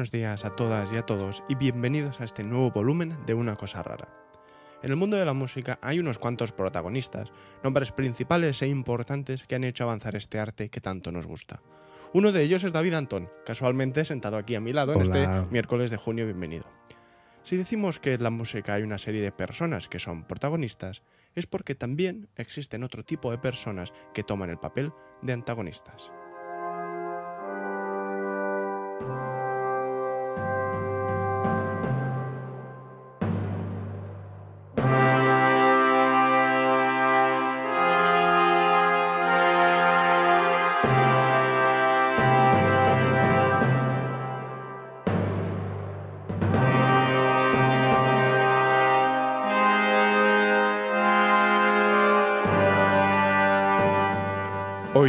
Buenos 0.00 0.12
días 0.12 0.46
a 0.46 0.56
todas 0.56 0.90
y 0.94 0.96
a 0.96 1.04
todos 1.04 1.42
y 1.46 1.56
bienvenidos 1.56 2.22
a 2.22 2.24
este 2.24 2.42
nuevo 2.42 2.70
volumen 2.70 3.18
de 3.26 3.34
Una 3.34 3.56
cosa 3.56 3.82
rara. 3.82 4.08
En 4.82 4.88
el 4.88 4.96
mundo 4.96 5.18
de 5.18 5.26
la 5.26 5.34
música 5.34 5.78
hay 5.82 6.00
unos 6.00 6.18
cuantos 6.18 6.52
protagonistas, 6.52 7.30
nombres 7.62 7.92
principales 7.92 8.62
e 8.62 8.68
importantes 8.68 9.44
que 9.44 9.56
han 9.56 9.64
hecho 9.64 9.84
avanzar 9.84 10.16
este 10.16 10.38
arte 10.38 10.70
que 10.70 10.80
tanto 10.80 11.12
nos 11.12 11.26
gusta. 11.26 11.60
Uno 12.14 12.32
de 12.32 12.42
ellos 12.42 12.64
es 12.64 12.72
David 12.72 12.94
Antón, 12.94 13.28
casualmente 13.44 14.06
sentado 14.06 14.38
aquí 14.38 14.54
a 14.54 14.60
mi 14.60 14.72
lado 14.72 14.94
en 14.94 15.02
este 15.02 15.28
miércoles 15.50 15.90
de 15.90 15.98
junio, 15.98 16.24
bienvenido. 16.24 16.64
Si 17.42 17.58
decimos 17.58 17.98
que 17.98 18.14
en 18.14 18.22
la 18.22 18.30
música 18.30 18.72
hay 18.72 18.82
una 18.82 18.96
serie 18.96 19.20
de 19.20 19.32
personas 19.32 19.86
que 19.86 19.98
son 19.98 20.24
protagonistas, 20.24 21.02
es 21.34 21.46
porque 21.46 21.74
también 21.74 22.30
existen 22.36 22.84
otro 22.84 23.04
tipo 23.04 23.30
de 23.30 23.36
personas 23.36 23.92
que 24.14 24.22
toman 24.22 24.48
el 24.48 24.58
papel 24.58 24.94
de 25.20 25.34
antagonistas. 25.34 26.10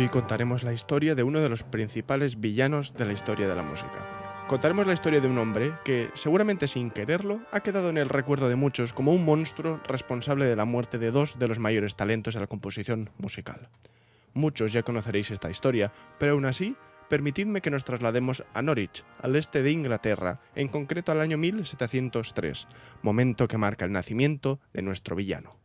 Hoy 0.02 0.10
contaremos 0.10 0.64
la 0.64 0.74
historia 0.74 1.14
de 1.14 1.22
uno 1.22 1.42
de 1.42 1.50
los 1.50 1.62
principales 1.62 2.40
villanos 2.40 2.96
de 2.96 3.06
la 3.06 3.14
historia 3.14 3.48
de 3.48 3.54
la 3.54 3.62
música. 3.62 4.48
Contaremos 4.48 4.88
la 4.88 4.94
historia 4.94 5.22
de 5.22 5.28
un 5.28 5.38
hombre 5.38 5.76
que, 5.86 6.10
seguramente 6.16 6.68
sin 6.68 6.90
quererlo, 6.90 7.42
ha 7.52 7.60
quedado 7.60 7.92
en 7.92 8.00
el 8.00 8.10
recuerdo 8.10 8.50
de 8.50 8.56
muchos 8.56 8.94
como 8.94 9.14
un 9.14 9.24
monstruo 9.24 9.80
responsable 9.88 10.46
de 10.46 10.56
la 10.56 10.66
muerte 10.66 10.98
de 10.98 11.12
dos 11.12 11.38
de 11.38 11.48
los 11.48 11.60
mayores 11.60 11.96
talentos 11.96 12.34
de 12.34 12.40
la 12.40 12.48
composición 12.48 13.12
musical. 13.20 13.70
Muchos 14.34 14.74
ya 14.74 14.82
conoceréis 14.82 15.30
esta 15.30 15.52
historia, 15.52 15.94
pero 16.18 16.34
aún 16.34 16.46
así, 16.46 16.76
permitidme 17.08 17.62
que 17.62 17.70
nos 17.70 17.84
traslademos 17.84 18.44
a 18.56 18.64
Norwich, 18.64 19.06
al 19.22 19.36
este 19.36 19.62
de 19.62 19.70
Inglaterra, 19.70 20.42
en 20.56 20.68
concreto 20.68 21.12
al 21.12 21.22
año 21.22 21.38
1703, 21.38 22.68
momento 23.04 23.48
que 23.48 23.60
marca 23.60 23.86
el 23.86 23.92
nacimiento 23.92 24.60
de 24.74 24.82
nuestro 24.82 25.16
villano. 25.16 25.58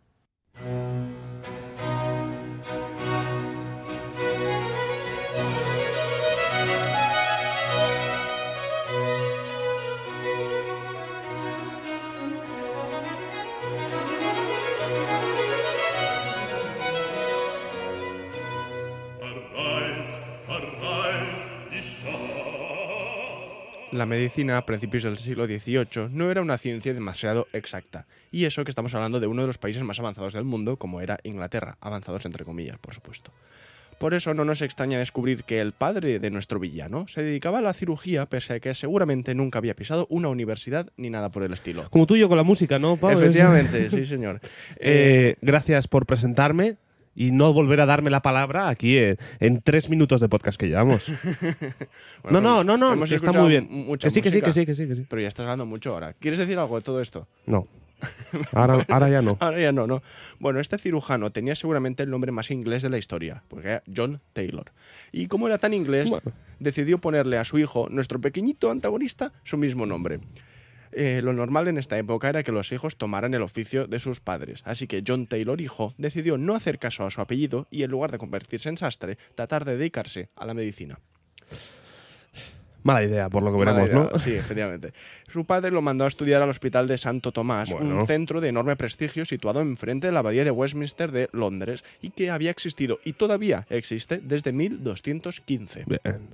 La 23.97 24.05
medicina 24.05 24.59
a 24.59 24.67
principios 24.67 25.05
del 25.05 25.17
siglo 25.17 25.47
XVIII 25.47 26.11
no 26.11 26.31
era 26.31 26.43
una 26.43 26.59
ciencia 26.59 26.93
demasiado 26.93 27.49
exacta, 27.55 28.07
y 28.31 28.45
eso 28.45 28.63
que 28.63 28.71
estamos 28.71 28.95
hablando 28.95 29.21
de 29.21 29.27
uno 29.27 29.41
de 29.41 29.47
los 29.47 29.57
países 29.57 29.83
más 29.85 29.99
avanzados 29.99 30.35
del 30.35 30.45
mundo, 30.45 30.77
como 30.77 31.01
era 31.01 31.19
Inglaterra, 31.23 31.79
avanzados 31.81 32.27
entre 32.27 32.45
comillas, 32.45 32.77
por 32.79 32.93
supuesto. 32.93 33.33
Por 33.99 34.13
eso 34.13 34.35
no 34.35 34.45
nos 34.45 34.61
extraña 34.61 34.99
descubrir 34.99 35.45
que 35.45 35.63
el 35.63 35.73
padre 35.73 36.19
de 36.19 36.31
nuestro 36.31 36.61
villano 36.61 37.09
se 37.09 37.23
dedicaba 37.23 37.61
a 37.61 37.63
la 37.63 37.73
cirugía, 37.73 38.27
pese 38.27 38.53
a 38.53 38.61
que 38.61 38.75
seguramente 38.75 39.35
nunca 39.35 39.59
había 39.61 39.75
pisado 39.75 40.07
una 40.11 40.29
universidad 40.29 40.91
ni 40.99 41.09
nada 41.09 41.31
por 41.31 41.43
el 41.43 41.55
estilo. 41.55 41.89
Como 41.89 42.07
tú 42.07 42.17
y 42.17 42.21
yo 42.21 42.29
con 42.29 42.37
la 42.37 42.43
música, 42.43 42.79
¿no, 42.79 42.99
Pau? 42.99 43.13
Efectivamente, 43.13 43.89
sí, 43.91 44.05
señor. 44.05 44.43
Eh, 44.79 45.37
gracias 45.41 45.89
por 45.89 46.05
presentarme 46.05 46.77
y 47.17 47.33
no 47.33 47.53
volver 47.53 47.81
a 47.81 47.87
darme 47.87 48.11
la 48.11 48.21
palabra 48.23 48.69
aquí 48.69 48.99
en, 48.99 49.19
en 49.41 49.63
tres 49.63 49.89
minutos 49.89 50.21
de 50.21 50.29
podcast 50.29 50.61
que 50.61 50.69
llevamos. 50.69 51.11
bueno, 52.23 52.41
no, 52.41 52.63
no, 52.63 52.77
no, 52.77 52.95
no, 52.95 53.05
está 53.05 53.33
muy 53.33 53.49
bien. 53.49 53.67
mucha 53.71 54.09
Que 54.09 54.15
sí, 54.15 54.21
que 54.23 54.31
sí, 54.31 54.43
que 54.43 54.53
sí, 54.53 54.67
que 54.67 54.75
sí, 54.75 54.87
que 54.87 54.95
sí. 54.95 55.07
Pero 55.09 55.23
ya 55.23 55.29
estás 55.29 55.45
hablando 55.45 55.65
mucho 55.67 55.95
ahora. 55.95 56.13
¿Quieres 56.13 56.39
decir 56.39 56.59
algo 56.59 56.77
de 56.77 56.83
todo 56.83 57.01
esto? 57.01 57.27
No. 57.47 57.67
Ahora, 58.53 58.85
ahora 58.91 59.09
ya 59.09 59.23
no. 59.23 59.39
Ahora 59.41 59.59
ya 59.59 59.73
no, 59.73 59.87
no. 59.87 60.03
Bueno, 60.39 60.61
este 60.61 60.77
cirujano 60.77 61.33
tenía 61.33 61.55
seguramente 61.55 62.03
el 62.03 62.11
nombre 62.11 62.31
más 62.31 62.51
inglés 62.51 62.83
de 62.83 62.91
la 62.91 62.99
historia, 62.99 63.43
porque 63.49 63.69
era 63.69 63.83
John 63.95 64.21
Taylor. 64.35 64.71
Y 65.13 65.29
como 65.29 65.47
era 65.47 65.57
tan 65.57 65.73
inglés, 65.73 66.11
Bueno. 66.11 66.31
decidió 66.61 66.99
ponerle 66.99 67.39
a 67.39 67.45
su 67.47 67.59
hijo, 67.59 67.89
nuestro 67.89 68.21
pequeñito 68.21 68.71
antagonista, 68.71 69.33
su 69.45 69.57
mismo 69.57 69.87
nombre. 69.87 70.21
Eh, 70.93 71.21
lo 71.23 71.33
normal 71.33 71.69
en 71.69 71.79
esta 71.79 71.99
época 71.99 72.29
era 72.29 72.43
que 72.43 72.53
los 72.53 72.73
hijos 72.73 72.97
tomaran 72.97 73.35
el 73.35 73.43
oficio 73.43 73.87
de 73.87 74.01
sus 74.01 74.21
padres, 74.21 74.63
así 74.65 74.87
que 74.87 75.03
John 75.07 75.27
Taylor, 75.27 75.61
hijo, 75.61 75.95
decidió 75.99 76.39
no 76.39 76.55
hacer 76.55 76.79
caso 76.79 77.05
a 77.05 77.11
su 77.11 77.21
apellido 77.21 77.67
y 77.71 77.83
en 77.83 77.91
lugar 77.91 78.13
de 78.13 78.19
convertirse 78.19 78.69
en 78.69 78.79
sastre, 78.79 79.19
tratar 79.35 79.65
de 79.65 79.77
dedicarse 79.77 80.29
a 80.37 80.47
la 80.47 80.55
medicina. 80.55 80.99
Mala 82.83 83.03
idea, 83.03 83.29
por 83.29 83.43
lo 83.43 83.51
que 83.51 83.59
veremos, 83.59 83.89
idea, 83.89 84.09
¿no? 84.13 84.19
Sí, 84.21 84.35
efectivamente. 84.35 84.93
Su 85.29 85.45
padre 85.45 85.73
lo 85.73 85.83
mandó 85.83 86.05
a 86.05 86.07
estudiar 86.07 86.41
al 86.43 86.51
Hospital 86.51 86.87
de 86.87 86.97
Santo 86.99 87.33
Tomás, 87.33 87.73
Bueno. 87.73 87.99
un 87.99 88.07
centro 88.07 88.41
de 88.41 88.49
enorme 88.51 88.77
prestigio 88.77 89.25
situado 89.25 89.61
enfrente 89.61 90.07
de 90.07 90.13
la 90.13 90.21
Abadía 90.21 90.45
de 90.45 90.53
Westminster 90.53 91.11
de 91.11 91.29
Londres 91.33 91.83
y 92.01 92.11
que 92.11 92.31
había 92.31 92.53
existido 92.53 93.01
y 93.05 93.15
todavía 93.15 93.67
existe 93.71 94.19
desde 94.23 94.53
1215. 94.53 95.85
Bien. 95.85 96.29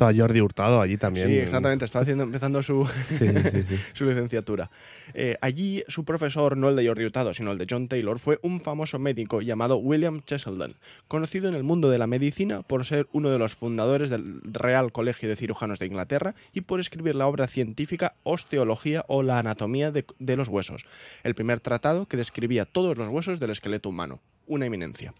Estaba 0.00 0.14
Jordi 0.16 0.40
Hurtado 0.40 0.80
allí 0.80 0.96
también. 0.96 1.26
Sí, 1.28 1.36
exactamente, 1.36 1.84
está 1.84 2.00
haciendo, 2.00 2.24
empezando 2.24 2.62
su, 2.62 2.88
Sí, 3.06 3.18
sí, 3.52 3.64
sí. 3.64 3.76
su 3.92 4.06
licenciatura. 4.06 4.70
Eh, 5.12 5.36
allí 5.42 5.84
su 5.88 6.06
profesor, 6.06 6.56
no 6.56 6.70
el 6.70 6.76
de 6.76 6.88
Jordi 6.88 7.04
Hurtado, 7.04 7.34
sino 7.34 7.52
el 7.52 7.58
de 7.58 7.66
John 7.68 7.86
Taylor, 7.86 8.18
fue 8.18 8.38
un 8.40 8.62
famoso 8.62 8.98
médico 8.98 9.42
llamado 9.42 9.76
William 9.76 10.22
Cheselden, 10.22 10.72
conocido 11.06 11.50
en 11.50 11.54
el 11.54 11.64
mundo 11.64 11.90
de 11.90 11.98
la 11.98 12.06
medicina 12.06 12.62
por 12.62 12.86
ser 12.86 13.08
uno 13.12 13.28
de 13.28 13.38
los 13.38 13.54
fundadores 13.54 14.08
del 14.08 14.40
Real 14.42 14.90
Colegio 14.90 15.28
de 15.28 15.36
Cirujanos 15.36 15.78
de 15.78 15.88
Inglaterra 15.88 16.34
y 16.54 16.62
por 16.62 16.80
escribir 16.80 17.14
la 17.14 17.26
obra 17.26 17.46
científica 17.46 18.14
Osteología 18.22 19.04
o 19.06 19.22
la 19.22 19.38
anatomía 19.38 19.90
de, 19.90 20.06
de 20.18 20.36
los 20.36 20.48
huesos, 20.48 20.86
el 21.24 21.34
primer 21.34 21.60
tratado 21.60 22.06
que 22.06 22.16
describía 22.16 22.64
todos 22.64 22.96
los 22.96 23.08
huesos 23.08 23.38
del 23.38 23.50
esqueleto 23.50 23.90
humano, 23.90 24.20
una 24.46 24.64
eminencia. 24.64 25.12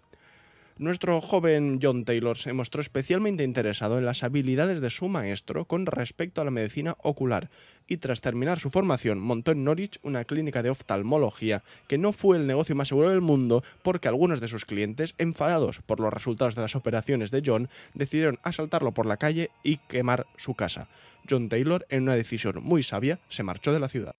Nuestro 0.81 1.21
joven 1.21 1.79
John 1.83 2.07
Taylor 2.07 2.39
se 2.39 2.55
mostró 2.55 2.81
especialmente 2.81 3.45
interesado 3.45 3.99
en 3.99 4.07
las 4.07 4.23
habilidades 4.23 4.81
de 4.81 4.89
su 4.89 5.09
maestro 5.09 5.67
con 5.67 5.85
respecto 5.85 6.41
a 6.41 6.45
la 6.47 6.51
medicina 6.51 6.97
ocular 7.03 7.51
y 7.87 7.99
tras 7.99 8.23
terminar 8.23 8.59
su 8.59 8.71
formación 8.71 9.21
montó 9.21 9.53
en 9.53 9.63
Norwich 9.63 9.99
una 10.03 10.25
clínica 10.25 10.63
de 10.63 10.71
oftalmología 10.71 11.63
que 11.87 11.99
no 11.99 12.13
fue 12.13 12.39
el 12.39 12.47
negocio 12.47 12.75
más 12.75 12.89
seguro 12.89 13.11
del 13.11 13.21
mundo 13.21 13.63
porque 13.83 14.09
algunos 14.09 14.41
de 14.41 14.49
sus 14.49 14.65
clientes, 14.65 15.15
enfadados 15.19 15.83
por 15.83 16.01
los 16.01 16.15
resultados 16.15 16.55
de 16.55 16.63
las 16.63 16.75
operaciones 16.75 17.31
de 17.31 17.43
John, 17.45 17.69
decidieron 17.93 18.39
asaltarlo 18.43 18.93
por 18.93 19.05
la 19.05 19.19
calle 19.19 19.51
y 19.63 19.77
quemar 19.87 20.29
su 20.39 20.55
casa. 20.55 20.89
John 21.29 21.51
Taylor, 21.51 21.85
en 21.91 22.05
una 22.05 22.17
decisión 22.17 22.55
muy 22.63 22.83
sabia, 22.83 23.21
se 23.29 23.43
marchó 23.43 23.75
de 23.75 23.81
la 23.81 23.89
ciudad. 23.91 24.15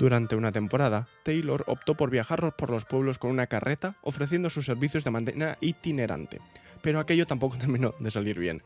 Durante 0.00 0.34
una 0.34 0.50
temporada, 0.50 1.08
Taylor 1.24 1.62
optó 1.66 1.94
por 1.94 2.08
viajar 2.08 2.56
por 2.56 2.70
los 2.70 2.86
pueblos 2.86 3.18
con 3.18 3.30
una 3.30 3.48
carreta, 3.48 3.96
ofreciendo 4.00 4.48
sus 4.48 4.64
servicios 4.64 5.04
de 5.04 5.10
manera 5.10 5.58
itinerante. 5.60 6.40
Pero 6.80 7.00
aquello 7.00 7.26
tampoco 7.26 7.58
terminó 7.60 7.94
de 7.98 8.10
salir 8.10 8.38
bien. 8.38 8.62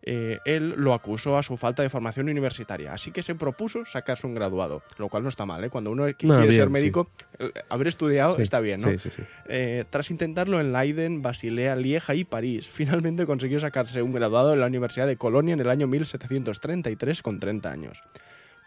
Eh, 0.00 0.38
él 0.46 0.72
lo 0.78 0.94
acusó 0.94 1.36
a 1.36 1.42
su 1.42 1.58
falta 1.58 1.82
de 1.82 1.90
formación 1.90 2.30
universitaria, 2.30 2.94
así 2.94 3.10
que 3.10 3.22
se 3.22 3.34
propuso 3.34 3.84
sacarse 3.84 4.26
un 4.26 4.34
graduado, 4.34 4.82
lo 4.96 5.10
cual 5.10 5.24
no 5.24 5.28
está 5.28 5.44
mal, 5.44 5.62
¿eh? 5.62 5.68
Cuando 5.68 5.90
uno 5.90 6.04
quiere 6.16 6.34
No, 6.34 6.40
bien, 6.40 6.54
ser 6.54 6.70
médico, 6.70 7.10
eh, 7.38 7.52
haber 7.68 7.88
estudiado 7.88 8.36
Sí, 8.36 8.42
está 8.42 8.60
bien, 8.60 8.80
¿no? 8.80 8.88
Sí, 8.88 8.98
sí, 8.98 9.10
sí. 9.14 9.22
Eh, 9.46 9.84
tras 9.90 10.10
intentarlo 10.10 10.58
en 10.58 10.72
Leiden, 10.72 11.20
Basilea, 11.20 11.76
Lieja 11.76 12.14
y 12.14 12.24
París, 12.24 12.66
finalmente 12.72 13.26
consiguió 13.26 13.58
sacarse 13.58 14.00
un 14.00 14.12
graduado 14.14 14.54
en 14.54 14.60
la 14.60 14.66
Universidad 14.66 15.06
de 15.06 15.18
Colonia 15.18 15.52
en 15.52 15.60
el 15.60 15.68
año 15.68 15.86
1733 15.86 17.20
con 17.20 17.40
30 17.40 17.70
años. 17.70 18.02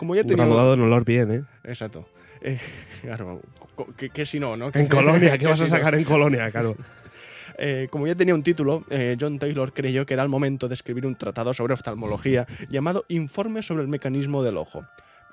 Como 0.01 0.15
ya 0.15 0.23
tenía... 0.23 0.45
graduado 0.45 0.73
en 0.73 0.81
olor 0.81 1.05
bien, 1.05 1.31
¿eh? 1.31 1.43
Exacto. 1.63 2.07
Eh, 2.41 2.57
claro, 3.03 3.39
que 4.11 4.25
si 4.25 4.39
no, 4.39 4.57
¿no? 4.57 4.71
En 4.73 4.87
Colonia, 4.87 5.37
¿qué 5.37 5.45
vas 5.47 5.61
a 5.61 5.65
no. 5.65 5.69
sacar 5.69 5.93
en 5.93 6.03
Colonia? 6.03 6.49
Claro. 6.49 6.75
Eh, 7.63 7.89
como 7.91 8.07
ya 8.07 8.15
tenía 8.15 8.33
un 8.33 8.41
título, 8.41 8.85
eh, 8.89 9.15
John 9.19 9.37
Taylor 9.37 9.71
creyó 9.71 10.03
que 10.03 10.15
era 10.15 10.23
el 10.23 10.29
momento 10.29 10.67
de 10.67 10.73
escribir 10.73 11.05
un 11.05 11.15
tratado 11.15 11.53
sobre 11.53 11.75
oftalmología 11.75 12.47
llamado 12.69 13.05
Informe 13.09 13.61
sobre 13.61 13.83
el 13.83 13.87
mecanismo 13.87 14.41
del 14.41 14.57
ojo. 14.57 14.83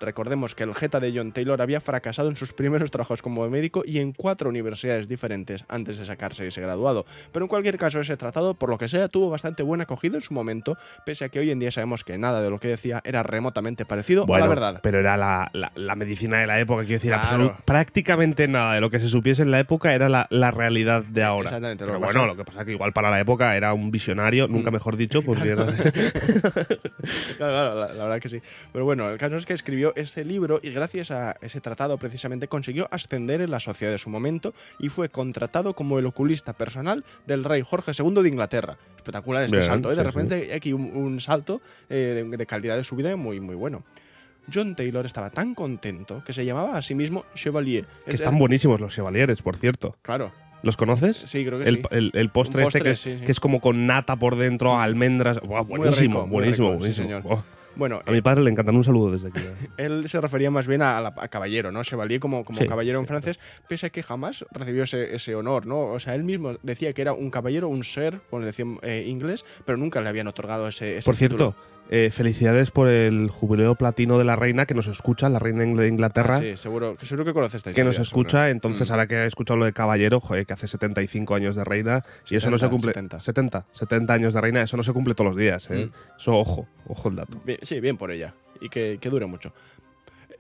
Recordemos 0.01 0.55
que 0.55 0.65
el 0.65 0.75
jeta 0.75 1.01
de 1.01 1.13
John 1.15 1.33
Taylor 1.33 1.61
había 1.63 1.81
fracasado 1.81 2.29
en 2.29 2.37
sus 2.37 2.53
primeros 2.53 2.91
trabajos 2.91 3.23
como 3.23 3.49
médico 3.49 3.83
y 3.85 3.99
en 3.99 4.13
cuatro 4.13 4.49
universidades 4.49 5.09
diferentes 5.09 5.65
antes 5.69 5.99
de 5.99 6.05
sacarse 6.05 6.47
ese 6.47 6.61
graduado. 6.61 7.05
Pero 7.33 7.45
en 7.45 7.49
cualquier 7.49 7.79
caso, 7.79 8.01
ese 8.01 8.17
tratado, 8.17 8.55
por 8.55 8.71
lo 8.71 8.79
que 8.79 8.89
sea, 8.89 9.09
tuvo 9.09 9.31
bastante 9.31 9.63
buena 9.63 9.85
acogida 9.85 10.17
en 10.17 10.23
su 10.23 10.35
momento, 10.35 10.77
pese 11.05 11.25
a 11.25 11.29
que 11.29 11.39
hoy 11.41 11.51
en 11.51 11.59
día 11.59 11.71
sabemos 11.71 12.05
que 12.05 12.17
nada 12.19 12.43
de 12.43 12.51
lo 12.51 12.59
que 12.59 12.69
decía 12.69 13.01
era 13.05 13.23
remotamente 13.23 13.85
parecido 13.85 14.25
a 14.33 14.39
la 14.39 14.47
verdad. 14.49 14.81
pero 14.83 15.01
era 15.01 15.17
la, 15.17 15.51
la- 15.53 15.73
la 15.75 15.95
medicina 15.95 16.39
de 16.41 16.47
la 16.47 16.61
época, 16.61 16.83
quiero 16.83 16.95
decir, 16.95 17.13
Claro. 17.13 17.57
prácticamente 17.65 18.49
nada 18.49 18.75
de 18.75 18.81
lo 18.81 18.91
que 18.91 19.01
se 19.01 19.09
supiese 19.09 19.43
en 19.43 19.51
la 19.51 19.59
época 19.61 19.93
era 19.95 20.09
la, 20.09 20.27
la 20.31 20.51
realidad 20.51 21.03
de 21.03 21.23
ahora. 21.25 21.49
Exactamente, 21.49 21.85
lo 21.85 21.93
Pero 21.93 21.99
que 22.01 22.05
bueno, 22.07 22.21
pasa- 22.21 22.27
lo 22.33 22.37
que 22.37 22.45
pasa 22.45 22.61
es 22.61 22.65
que 22.67 22.73
igual 22.73 22.93
para 22.93 23.11
la 23.11 23.21
época 23.21 23.57
era 23.57 23.73
un 23.73 23.91
visionario, 23.91 24.49
nunca 24.49 24.71
mejor 24.71 24.97
dicho, 24.97 25.23
pues. 25.23 25.39
Claro, 27.37 27.53
claro, 27.53 27.75
la, 27.75 27.95
la 27.95 28.05
verdad 28.05 28.21
que 28.21 28.29
sí. 28.29 28.41
Pero 28.73 28.85
bueno, 28.85 29.09
el 29.11 29.19
caso 29.19 29.37
es 29.37 29.47
que 29.47 29.53
escribió 29.55 29.88
ese 29.97 30.25
libro 30.25 30.61
y 30.63 30.71
gracias 30.71 31.11
a 31.11 31.37
ese 31.41 31.61
tratado 31.61 31.99
precisamente 31.99 32.49
consiguió 32.49 32.89
ascender 32.91 33.41
en 33.41 33.51
la 33.51 33.61
sociedad 33.61 33.93
de 33.93 33.99
su 33.99 34.11
momento 34.11 34.55
y 34.79 34.89
fue 34.89 35.09
contratado 35.09 35.75
como 35.75 35.99
el 35.99 36.07
oculista 36.07 36.53
personal 36.53 37.05
del 37.27 37.45
rey 37.45 37.63
Jorge 37.63 37.93
II 37.99 38.23
de 38.23 38.29
Inglaterra. 38.29 38.77
Espectacular 38.97 39.45
este 39.45 39.57
Bien, 39.57 39.67
salto, 39.69 39.91
¿eh? 39.91 39.95
De 39.97 40.03
sí, 40.03 40.07
repente 40.07 40.35
hay 40.35 40.51
aquí 40.53 40.73
un, 40.73 40.95
un 40.97 41.21
salto 41.21 41.61
eh, 41.89 42.25
de, 42.29 42.37
de 42.37 42.47
calidad 42.47 42.77
de 42.77 42.85
su 42.85 42.97
vida 42.97 43.15
muy, 43.17 43.41
muy 43.41 43.55
bueno. 43.55 43.85
John 44.53 44.75
Taylor 44.75 45.05
estaba 45.05 45.31
tan 45.31 45.55
contento 45.55 46.23
que 46.25 46.33
se 46.33 46.45
llamaba 46.45 46.77
a 46.79 46.83
sí 46.83 46.95
mismo 46.95 47.25
Chevalier. 47.35 47.87
que 48.07 48.15
están 48.17 48.39
buenísimos 48.39 48.81
los 48.81 48.95
chevalieres, 48.95 49.43
por 49.43 49.57
cierto. 49.57 49.97
Claro, 50.03 50.33
¿Los 50.63 50.77
conoces? 50.77 51.19
sí, 51.19 51.45
creo 51.45 51.59
que 51.61 51.69
El, 51.69 51.77
sí. 51.77 51.83
el- 51.93 52.11
el 52.15 52.31
postre, 52.31 52.63
Un 52.63 52.69
este 52.69 52.81
que 52.81 52.91
postre, 52.91 52.91
es, 52.93 53.01
sí, 53.01 53.19
sí. 53.21 53.25
que 53.27 53.31
es 53.33 53.39
como 53.41 53.61
con 53.61 53.87
nata 53.87 54.17
por 54.17 54.37
dentro, 54.37 54.77
almendras. 54.79 55.39
Buah, 55.41 55.61
buenísimo, 55.63 56.23
rico, 56.23 56.27
buenísimo, 56.33 56.69
rico, 56.73 56.73
sí, 56.73 56.79
buenísimo. 56.81 57.07
señor. 57.07 57.23
Buah. 57.23 57.43
Bueno, 57.77 58.01
A 58.07 58.11
mi 58.11 58.21
padre 58.21 58.43
le 58.43 58.51
encantan 58.51 58.75
un 58.77 58.83
saludo 58.85 59.13
desde 59.13 59.29
aquí. 59.29 59.41
Él 59.77 60.09
se 60.09 60.21
refería 60.21 60.51
más 60.51 60.67
bien 60.67 60.83
a, 60.83 61.01
la- 61.01 61.15
a 61.17 61.29
caballero, 61.29 61.71
¿no? 61.71 61.85
Chevalier 61.85 62.19
como, 62.21 62.45
como 62.45 62.59
Sí, 62.59 62.67
caballero 62.67 62.99
en 62.99 63.05
sí, 63.05 63.09
francés, 63.09 63.39
pese 63.69 63.87
a 63.87 63.91
que 63.91 64.03
jamás 64.03 64.45
recibió 64.51 64.83
ese, 64.83 65.15
ese 65.15 65.35
honor, 65.35 65.67
¿no? 65.67 65.87
O 65.93 65.99
sea, 66.01 66.15
él 66.15 66.25
mismo 66.25 66.57
decía 66.63 66.93
que 66.93 67.03
era 67.03 67.13
un 67.13 67.31
caballero, 67.31 67.69
un 67.69 67.85
ser, 67.85 68.21
como 68.31 68.45
decía 68.45 68.65
eh, 68.83 69.05
inglés, 69.07 69.45
pero 69.65 69.79
nunca 69.79 70.01
le 70.01 70.09
habían 70.09 70.27
otorgado 70.27 70.67
ese, 70.69 70.97
ese 70.99 71.05
Por 71.07 71.17
título. 71.17 71.55
cierto, 71.55 71.57
eh, 71.91 72.11
felicidades 72.11 72.71
por 72.71 72.89
el 72.89 73.31
jubileo 73.31 73.75
platino 73.75 74.19
de 74.19 74.25
la 74.25 74.37
reina 74.37 74.67
que 74.67 74.75
nos 74.75 74.87
escucha, 74.89 75.29
la 75.29 75.39
reina 75.39 75.65
de 75.65 75.89
Inglaterra. 75.89 76.37
Ah, 76.37 76.41
sí, 76.41 76.57
seguro, 76.57 76.97
que 76.97 77.07
seguro 77.07 77.25
que 77.25 77.33
conoces 77.33 77.57
esta 77.57 77.73
que 77.73 77.83
nos 77.85 77.93
historia, 77.97 78.03
escucha, 78.03 78.31
seguro. 78.31 78.47
entonces 78.51 78.89
Mm. 78.89 78.93
ahora 78.93 79.07
que 79.07 79.17
ha 79.17 79.25
escuchado 79.27 79.57
lo 79.59 79.65
de 79.65 79.73
caballero, 79.73 80.21
joder, 80.21 80.45
que 80.47 80.53
hace 80.53 80.69
75 80.69 81.35
años 81.35 81.57
de 81.57 81.65
reina, 81.65 82.03
y 82.31 82.37
eso 82.37 82.51
no 82.51 82.59
se 82.59 82.67
70, 82.67 82.71
cumple. 82.71 82.93
70. 82.93 83.21
70, 83.21 83.67
70 83.73 84.13
años 84.15 84.35
de 84.35 84.41
reina, 84.41 84.63
eso 84.63 84.77
no 84.77 84.83
se 84.83 84.93
cumple 84.93 85.15
todos 85.15 85.31
los 85.31 85.37
días, 85.39 85.71
¿eh? 85.71 85.87
Mm. 85.87 86.19
Eso, 86.21 86.37
ojo, 86.37 86.69
ojo 86.87 87.09
el 87.09 87.17
dato. 87.17 87.41
Bien- 87.45 87.59
sí, 87.63 87.81
bien 87.81 87.97
por 87.97 88.11
ella. 88.11 88.35
Y 88.61 88.69
que, 88.69 88.99
que 89.01 89.09
dure 89.09 89.25
mucho. 89.27 89.53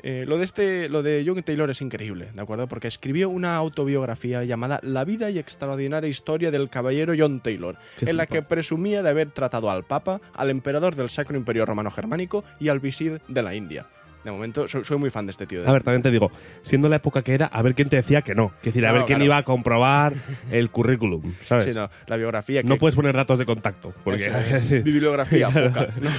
Eh, 0.00 0.24
lo 0.26 0.38
de 0.38 0.44
este, 0.44 0.88
lo 0.88 1.02
de 1.02 1.24
John 1.26 1.42
Taylor 1.42 1.70
es 1.70 1.82
increíble, 1.82 2.30
¿de 2.32 2.42
acuerdo? 2.42 2.68
Porque 2.68 2.86
escribió 2.88 3.28
una 3.28 3.56
autobiografía 3.56 4.44
llamada 4.44 4.78
La 4.82 5.04
vida 5.04 5.30
y 5.30 5.38
extraordinaria 5.38 6.08
historia 6.08 6.50
del 6.50 6.68
caballero 6.68 7.14
John 7.18 7.40
Taylor, 7.40 7.76
Qué 7.98 8.10
en 8.10 8.16
la 8.16 8.26
que 8.26 8.42
presumía 8.42 9.02
de 9.02 9.10
haber 9.10 9.30
tratado 9.30 9.70
al 9.70 9.84
Papa, 9.84 10.20
al 10.34 10.50
emperador 10.50 10.94
del 10.94 11.10
Sacro 11.10 11.36
Imperio 11.36 11.66
Romano 11.66 11.90
Germánico 11.90 12.44
y 12.60 12.68
al 12.68 12.78
visir 12.78 13.20
de 13.26 13.42
la 13.42 13.54
India. 13.54 13.86
De 14.28 14.32
momento, 14.32 14.68
soy, 14.68 14.84
soy 14.84 14.98
muy 14.98 15.08
fan 15.10 15.24
de 15.26 15.30
este 15.32 15.46
tío. 15.46 15.62
de- 15.62 15.68
A 15.68 15.72
ver, 15.72 15.82
también 15.82 16.02
te 16.02 16.10
digo, 16.10 16.30
siendo 16.62 16.88
la 16.88 16.96
época 16.96 17.22
que 17.22 17.32
era, 17.32 17.46
a 17.46 17.62
ver 17.62 17.74
quién 17.74 17.88
te 17.88 17.96
decía 17.96 18.20
que 18.22 18.34
no. 18.34 18.52
Es 18.58 18.66
decir, 18.66 18.84
a 18.84 18.88
Claro, 18.90 18.94
ver 18.98 19.06
quién 19.06 19.16
claro. 19.18 19.24
iba 19.24 19.36
a 19.38 19.42
comprobar 19.42 20.12
el 20.52 20.70
currículum, 20.70 21.32
¿sabes? 21.44 21.64
Sí, 21.64 21.70
no, 21.72 21.88
la 22.06 22.16
biografía 22.16 22.62
que, 22.62 22.68
no 22.68 22.76
puedes 22.76 22.94
poner 22.94 23.14
datos 23.16 23.38
de 23.38 23.46
contacto. 23.46 23.94
Porque 24.04 24.26
es. 24.50 24.84
Bibliografía 24.84 25.48
poca. 25.48 25.88
¿no? 26.00 26.10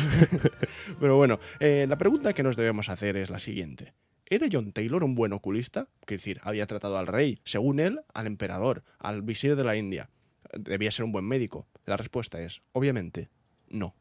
Pero 1.00 1.18
bueno, 1.18 1.40
eh, 1.60 1.86
la 1.88 1.98
pregunta 1.98 2.34
que 2.34 2.42
nos 2.44 2.56
debemos 2.56 2.90
hacer 2.90 3.16
es 3.16 3.30
la 3.30 3.40
siguiente. 3.40 3.94
¿Era 4.26 4.48
John 4.52 4.72
Taylor 4.72 5.04
un 5.04 5.16
buen 5.16 5.34
oculista? 5.34 5.88
Es 6.02 6.08
decir, 6.08 6.40
había 6.44 6.66
tratado 6.66 6.98
al 6.98 7.08
rey, 7.08 7.40
según 7.46 7.80
él, 7.80 8.00
al 8.14 8.28
emperador, 8.28 8.84
al 9.00 9.22
visir 9.22 9.56
de 9.56 9.64
la 9.64 9.76
India. 9.76 10.10
¿Debía 10.58 10.92
ser 10.92 11.06
un 11.06 11.12
buen 11.12 11.26
médico? 11.26 11.68
La 11.86 11.96
respuesta 11.98 12.42
es, 12.42 12.62
obviamente, 12.74 13.30
no. 13.70 13.94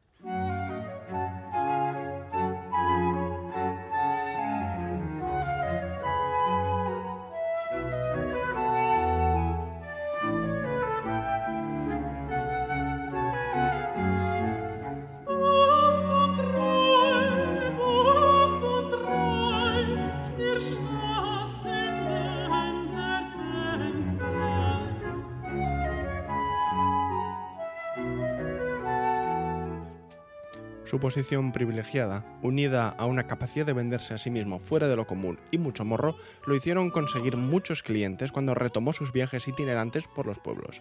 Su 30.89 30.99
posición 30.99 31.53
privilegiada, 31.53 32.25
unida 32.41 32.89
a 32.89 33.05
una 33.05 33.27
capacidad 33.27 33.67
de 33.67 33.75
venderse 33.75 34.15
a 34.15 34.19
sí 34.19 34.31
mismo 34.31 34.59
fuera 34.59 34.89
de 34.89 34.97
lo 34.97 35.07
común 35.07 35.39
y 35.51 35.59
mucho 35.59 35.85
morro, 35.85 36.17
lo 36.47 36.57
hicieron 36.57 36.91
conseguir 36.91 37.37
muchos 37.37 37.83
clientes 37.83 38.33
cuando 38.33 38.55
retomó 38.55 38.95
sus 38.95 39.13
viajes 39.13 39.47
itinerantes 39.49 40.07
por 40.09 40.25
los 40.27 40.39
pueblos. 40.39 40.81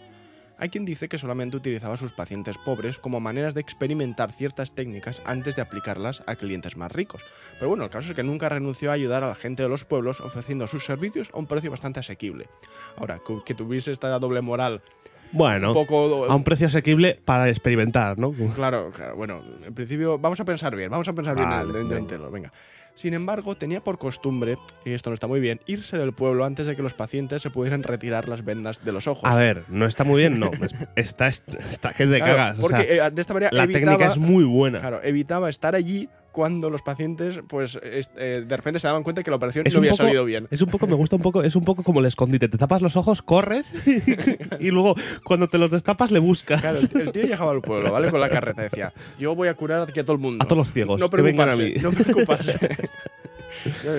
Hay 0.59 0.69
quien 0.69 0.85
dice 0.85 1.09
que 1.09 1.17
solamente 1.17 1.57
utilizaba 1.57 1.95
a 1.95 1.97
sus 1.97 2.13
pacientes 2.13 2.57
pobres 2.57 2.97
como 2.99 3.19
maneras 3.19 3.53
de 3.53 3.59
experimentar 3.59 4.31
ciertas 4.31 4.73
técnicas 4.73 5.21
antes 5.25 5.57
de 5.57 5.61
aplicarlas 5.61 6.23
a 6.25 6.37
clientes 6.37 6.77
más 6.77 6.93
ricos. 6.93 7.25
Pero 7.55 7.67
bueno, 7.67 7.83
el 7.83 7.89
caso 7.89 8.11
es 8.11 8.15
que 8.15 8.23
nunca 8.23 8.47
renunció 8.47 8.91
a 8.91 8.93
ayudar 8.93 9.25
a 9.25 9.27
la 9.27 9.35
gente 9.35 9.61
de 9.61 9.69
los 9.69 9.83
pueblos 9.83 10.21
ofreciendo 10.21 10.67
sus 10.67 10.85
servicios 10.85 11.29
a 11.33 11.39
un 11.39 11.47
precio 11.47 11.69
bastante 11.69 11.99
asequible. 11.99 12.47
Ahora, 12.95 13.19
que- 13.45 13.55
tuviese 13.55 13.91
esta 13.91 14.17
doble 14.19 14.39
moral 14.39 14.81
Bueno, 15.31 15.69
un 15.69 15.73
poco... 15.73 16.25
a 16.25 16.35
un 16.35 16.43
precio 16.43 16.67
asequible 16.67 17.19
para 17.25 17.49
experimentar, 17.49 18.17
¿no? 18.17 18.31
Claro, 18.55 18.91
claro, 18.91 19.15
bueno, 19.15 19.41
en 19.65 19.73
principio 19.73 20.17
vamos 20.17 20.39
a 20.39 20.45
pensar 20.45 20.75
bien, 20.75 20.89
vamos 20.89 21.07
a 21.07 21.13
pensar 21.13 21.35
bien 21.35 21.49
Vale, 21.49 21.79
en 21.81 21.91
el 21.91 22.07
de 22.07 22.17
venga. 22.31 22.51
Sin 22.95 23.13
embargo, 23.13 23.55
tenía 23.55 23.83
por 23.83 23.99
costumbre, 23.99 24.55
y 24.83 24.91
esto 24.93 25.11
no 25.11 25.13
está 25.13 25.27
muy 25.27 25.39
bien, 25.39 25.59
irse 25.67 25.99
del 25.99 26.13
pueblo 26.13 26.45
antes 26.45 26.65
de 26.65 26.75
que 26.75 26.81
los 26.81 26.95
pacientes 26.95 27.43
se 27.43 27.51
pudieran 27.51 27.83
retirar 27.83 28.27
las 28.27 28.43
vendas 28.43 28.83
de 28.83 28.91
los 28.91 29.05
ojos. 29.05 29.29
A 29.29 29.35
ver, 29.37 29.65
no 29.69 29.85
está 29.85 30.03
muy 30.03 30.17
bien, 30.21 30.39
no. 30.39 30.49
Es- 30.61 30.73
Está, 30.95 31.27
está 31.27 31.93
que 31.93 32.07
te 32.07 32.17
Claro, 32.17 32.35
cagas. 32.35 32.57
o 32.57 32.61
porque 32.63 32.83
sea, 32.87 33.07
eh, 33.07 33.11
de 33.11 33.21
esta 33.21 33.35
manera 33.35 33.51
la 33.53 33.65
evitaba, 33.65 33.85
técnica 33.97 34.11
es 34.11 34.17
muy 34.17 34.43
buena. 34.45 34.79
claro, 34.79 34.99
evitaba 35.03 35.47
estar 35.49 35.75
allí 35.75 36.09
cuando 36.37 36.69
los 36.69 36.83
pacientes, 36.83 37.39
pues, 37.47 37.79
eh, 37.81 38.43
de 38.47 38.57
repente 38.57 38.77
se 38.79 38.85
daban 38.85 39.01
cuenta 39.01 39.23
que 39.23 39.31
la 39.31 39.37
operación 39.37 39.65
Es 39.65 39.73
no 39.73 39.79
había 39.79 39.89
poco- 39.89 40.03
salido 40.03 40.23
bien. 40.23 40.47
Es 40.51 40.61
un 40.61 40.69
poco, 40.69 40.85
me 40.85 40.93
gusta 40.93 41.15
un 41.15 41.23
poco, 41.23 41.41
es 41.41 41.55
un 41.55 41.63
poco 41.63 41.81
como 41.81 41.99
el 41.99 42.05
escondite. 42.05 42.47
Te 42.47 42.59
tapas 42.59 42.83
los 42.83 42.95
ojos, 42.95 43.23
corres 43.23 43.73
y 44.59 44.69
luego 44.69 44.93
cuando 45.23 45.47
te 45.49 45.57
los 45.57 45.71
destapas 45.71 46.11
le 46.11 46.19
buscas. 46.19 46.61
Claro, 46.61 46.77
el- 46.93 47.11
tío 47.11 47.23
llegaba 47.23 47.49
al 47.53 47.61
pueblo, 47.61 47.91
¿vale? 47.91 48.11
Con 48.11 48.21
la 48.21 48.29
carreta 48.29 48.61
decía, 48.61 48.93
yo 49.17 49.33
voy 49.33 49.47
a 49.47 49.55
curar 49.55 49.81
aquí 49.81 49.99
a 49.99 50.03
todo 50.03 50.13
el 50.13 50.19
mundo. 50.21 50.43
A 50.43 50.47
todos 50.47 50.59
los 50.59 50.71
ciegos, 50.71 50.99
No 50.99 51.09
que 51.09 51.23
vengan 51.23 51.49
a 51.49 51.55
preocuparse, 51.55 51.79
mí. 51.79 51.97
no 51.97 52.03
preocuparse. 52.03 52.77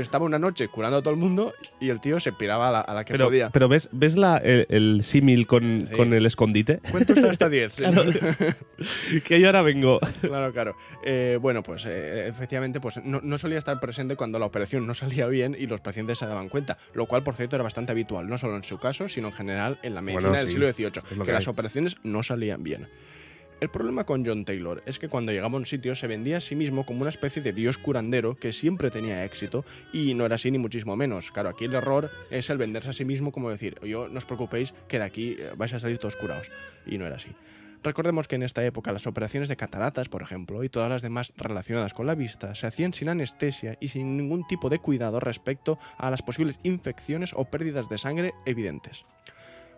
Estaba 0.00 0.24
una 0.24 0.38
noche 0.38 0.68
curando 0.68 0.98
a 0.98 1.02
todo 1.02 1.12
el 1.14 1.20
mundo 1.20 1.54
y 1.80 1.88
el 1.88 2.00
tío 2.00 2.20
se 2.20 2.32
piraba 2.32 2.68
a 2.68 2.72
la, 2.72 2.80
a 2.80 2.94
la 2.94 3.04
que 3.04 3.12
Pero, 3.14 3.26
podía. 3.26 3.50
pero 3.50 3.68
ves, 3.68 3.88
ves 3.92 4.16
la, 4.16 4.36
el, 4.38 4.66
el 4.68 5.02
símil 5.04 5.46
con, 5.46 5.86
Sí. 5.86 5.94
con 5.94 6.12
el 6.12 6.26
escondite. 6.26 6.78
Cuento 6.90 7.12
hasta 7.14 7.30
hasta 7.30 7.48
10. 7.50 7.72
sí. 7.72 7.82
Claro. 7.82 8.02
que 9.24 9.40
yo 9.40 9.46
ahora 9.46 9.62
vengo. 9.62 10.00
Claro, 10.20 10.52
claro. 10.52 10.76
Eh, 11.04 11.38
bueno, 11.40 11.62
pues 11.62 11.86
eh, 11.86 12.28
efectivamente 12.28 12.80
pues 12.80 13.02
no, 13.04 13.20
no 13.22 13.38
solía 13.38 13.58
estar 13.58 13.78
presente 13.80 14.16
cuando 14.16 14.38
la 14.38 14.46
operación 14.46 14.86
no 14.86 14.94
salía 14.94 15.26
bien 15.26 15.56
y 15.58 15.66
los 15.66 15.80
pacientes 15.80 16.18
se 16.18 16.26
daban 16.26 16.48
cuenta, 16.48 16.78
lo 16.94 17.06
cual, 17.06 17.22
por 17.22 17.36
cierto, 17.36 17.56
era 17.56 17.62
bastante 17.62 17.92
habitual, 17.92 18.28
no 18.28 18.38
solo 18.38 18.56
en 18.56 18.64
su 18.64 18.78
caso, 18.78 19.08
sino 19.08 19.28
en 19.28 19.32
general 19.34 19.78
en 19.82 19.94
la 19.94 20.00
medicina 20.00 20.28
Bueno, 20.30 20.38
del 20.38 20.48
sí, 20.48 20.52
siglo 20.54 20.72
XVIII, 20.72 20.86
es 21.12 21.18
que 21.18 21.24
que 21.24 21.32
las 21.32 21.48
operaciones 21.48 21.96
no 22.02 22.22
salían 22.22 22.62
bien. 22.62 22.88
El 23.60 23.70
problema 23.70 24.04
con 24.04 24.24
John 24.24 24.44
Taylor 24.44 24.84
es 24.86 25.00
que 25.00 25.08
cuando 25.08 25.32
llegaba 25.32 25.54
a 25.54 25.58
un 25.58 25.66
sitio 25.66 25.96
se 25.96 26.06
vendía 26.06 26.36
a 26.36 26.40
sí 26.40 26.54
mismo 26.54 26.86
como 26.86 27.00
una 27.00 27.10
especie 27.10 27.42
de 27.42 27.52
dios 27.52 27.76
curandero 27.76 28.36
que 28.36 28.52
siempre 28.52 28.88
tenía 28.88 29.24
éxito 29.24 29.64
y 29.92 30.14
no 30.14 30.24
era 30.26 30.36
así 30.36 30.48
ni 30.52 30.58
muchísimo 30.58 30.94
menos. 30.94 31.32
Claro, 31.32 31.48
aquí 31.48 31.64
el 31.64 31.74
error 31.74 32.08
es 32.30 32.50
el 32.50 32.58
venderse 32.58 32.90
a 32.90 32.92
sí 32.92 33.04
mismo 33.04 33.32
como 33.32 33.50
decir, 33.50 33.74
yo 33.82 34.08
no 34.08 34.18
os 34.18 34.26
preocupéis 34.26 34.74
que 34.86 35.00
de 35.00 35.04
aquí 35.04 35.36
eh, 35.36 35.50
vais 35.56 35.74
a 35.74 35.80
salir 35.80 35.98
todos 35.98 36.14
curados. 36.14 36.52
Y 36.86 36.98
no 36.98 37.06
era 37.06 37.16
así. 37.16 37.30
Recordemos 37.82 38.28
que 38.28 38.36
en 38.36 38.44
esta 38.44 38.64
época 38.64 38.92
las 38.92 39.08
operaciones 39.08 39.48
de 39.48 39.56
cataratas, 39.56 40.08
por 40.08 40.22
ejemplo, 40.22 40.62
y 40.62 40.68
todas 40.68 40.88
las 40.88 41.02
demás 41.02 41.32
relacionadas 41.36 41.94
con 41.94 42.06
la 42.06 42.14
vista, 42.14 42.54
se 42.54 42.66
hacían 42.68 42.92
sin 42.92 43.08
anestesia 43.08 43.76
y 43.80 43.88
sin 43.88 44.16
ningún 44.16 44.46
tipo 44.46 44.68
de 44.70 44.78
cuidado 44.78 45.18
respecto 45.18 45.80
a 45.96 46.10
las 46.10 46.22
posibles 46.22 46.60
infecciones 46.62 47.32
o 47.34 47.44
pérdidas 47.46 47.88
de 47.88 47.98
sangre 47.98 48.34
evidentes. 48.46 49.04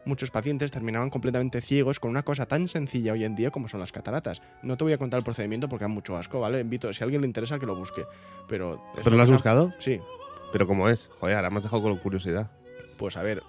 Muchos 0.06 0.30
pacientes 0.30 0.70
terminaban 0.70 1.10
completamente 1.10 1.60
ciegos 1.60 2.00
con 2.00 2.10
una 2.10 2.22
cosa 2.22 2.46
tan 2.46 2.68
sencilla 2.68 3.12
hoy 3.12 3.24
en 3.24 3.34
día 3.34 3.50
como 3.50 3.68
son 3.68 3.80
las 3.80 3.92
cataratas. 3.92 4.40
No 4.62 4.76
te 4.76 4.84
voy 4.84 4.92
a 4.94 4.98
contar 4.98 5.18
el 5.18 5.24
procedimiento 5.24 5.68
porque 5.68 5.84
da 5.84 5.88
mucho 5.88 6.16
asco, 6.16 6.40
¿vale? 6.40 6.60
Invito, 6.60 6.92
si 6.92 7.02
a 7.02 7.04
alguien 7.04 7.20
le 7.20 7.26
interesa, 7.26 7.58
que 7.58 7.66
lo 7.66 7.76
busque. 7.76 8.04
Pero. 8.48 8.82
¿Pero 9.02 9.16
lo 9.16 9.22
has 9.22 9.28
cosa- 9.28 9.34
buscado? 9.36 9.72
Sí. 9.78 10.00
¿Pero 10.52 10.66
cómo 10.66 10.88
es? 10.88 11.08
Joder, 11.20 11.36
ahora 11.36 11.50
me 11.50 11.58
has 11.58 11.64
dejado 11.64 11.82
con 11.82 11.96
curiosidad. 11.98 12.50
Pues 12.96 13.16
a 13.16 13.22
ver. 13.22 13.42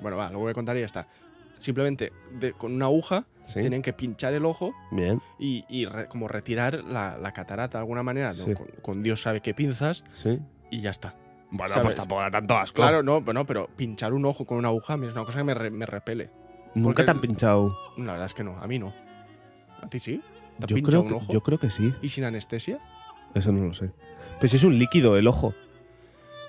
Bueno, 0.00 0.16
va, 0.18 0.30
lo 0.30 0.38
voy 0.40 0.50
a 0.50 0.54
contar 0.54 0.76
y 0.76 0.80
ya 0.80 0.86
está. 0.86 1.08
Simplemente 1.56 2.12
de- 2.38 2.52
con 2.52 2.72
una 2.74 2.84
aguja 2.84 3.24
Sí. 3.46 3.62
tenían 3.62 3.80
que 3.80 3.92
pinchar 3.92 4.34
el 4.34 4.44
ojo 4.44 4.74
Bien, 4.90 5.22
y, 5.38 5.64
y 5.68 5.86
re- 5.86 6.06
como 6.08 6.28
retirar 6.28 6.82
la, 6.84 7.16
la 7.16 7.32
catarata 7.32 7.78
de 7.78 7.82
alguna 7.82 8.02
manera, 8.02 8.34
con, 8.34 8.66
con 8.82 9.02
Dios 9.02 9.22
sabe 9.22 9.40
qué 9.40 9.54
pinzas 9.54 10.04
sí. 10.14 10.38
y 10.70 10.80
ya 10.80 10.90
está. 10.90 11.14
Bueno, 11.50 11.72
¿Sabes? 11.72 11.86
pues 11.86 11.94
tampoco 11.96 12.20
da 12.22 12.30
tanto 12.30 12.56
asco. 12.56 12.76
Claro, 12.76 13.02
no, 13.02 13.20
pero 13.24 13.32
no, 13.34 13.46
pero 13.46 13.68
pinchar 13.76 14.12
un 14.12 14.24
ojo 14.24 14.44
con 14.46 14.58
una 14.58 14.68
aguja 14.68 14.94
a 14.94 14.96
mí 14.96 15.06
es 15.06 15.12
una 15.14 15.24
cosa 15.24 15.38
que 15.38 15.44
me, 15.44 15.54
re- 15.54 15.70
me 15.70 15.86
repele. 15.86 16.30
Nunca 16.74 17.04
te 17.04 17.10
han 17.10 17.20
pinchado. 17.20 17.76
La 17.96 18.12
verdad 18.12 18.26
es 18.26 18.34
que 18.34 18.44
no, 18.44 18.58
a 18.60 18.66
mí 18.66 18.78
no. 18.78 18.92
¿A 19.82 19.88
ti 19.88 19.98
sí? 19.98 20.20
¿Te 20.58 20.64
han 20.64 20.68
Yo 20.68 20.74
pinchado 20.74 20.90
creo, 20.90 21.02
un 21.02 21.08
que, 21.08 21.14
ojo? 21.14 21.32
yo 21.32 21.42
creo 21.42 21.58
que 21.58 21.70
sí. 21.70 21.94
¿Y 22.02 22.08
sin 22.08 22.24
anestesia? 22.24 22.78
Eso 23.34 23.52
no 23.52 23.64
lo 23.66 23.74
sé. 23.74 23.92
Pero 24.40 24.50
si 24.50 24.56
es 24.56 24.64
un 24.64 24.78
líquido 24.78 25.16
el 25.16 25.26
ojo. 25.28 25.54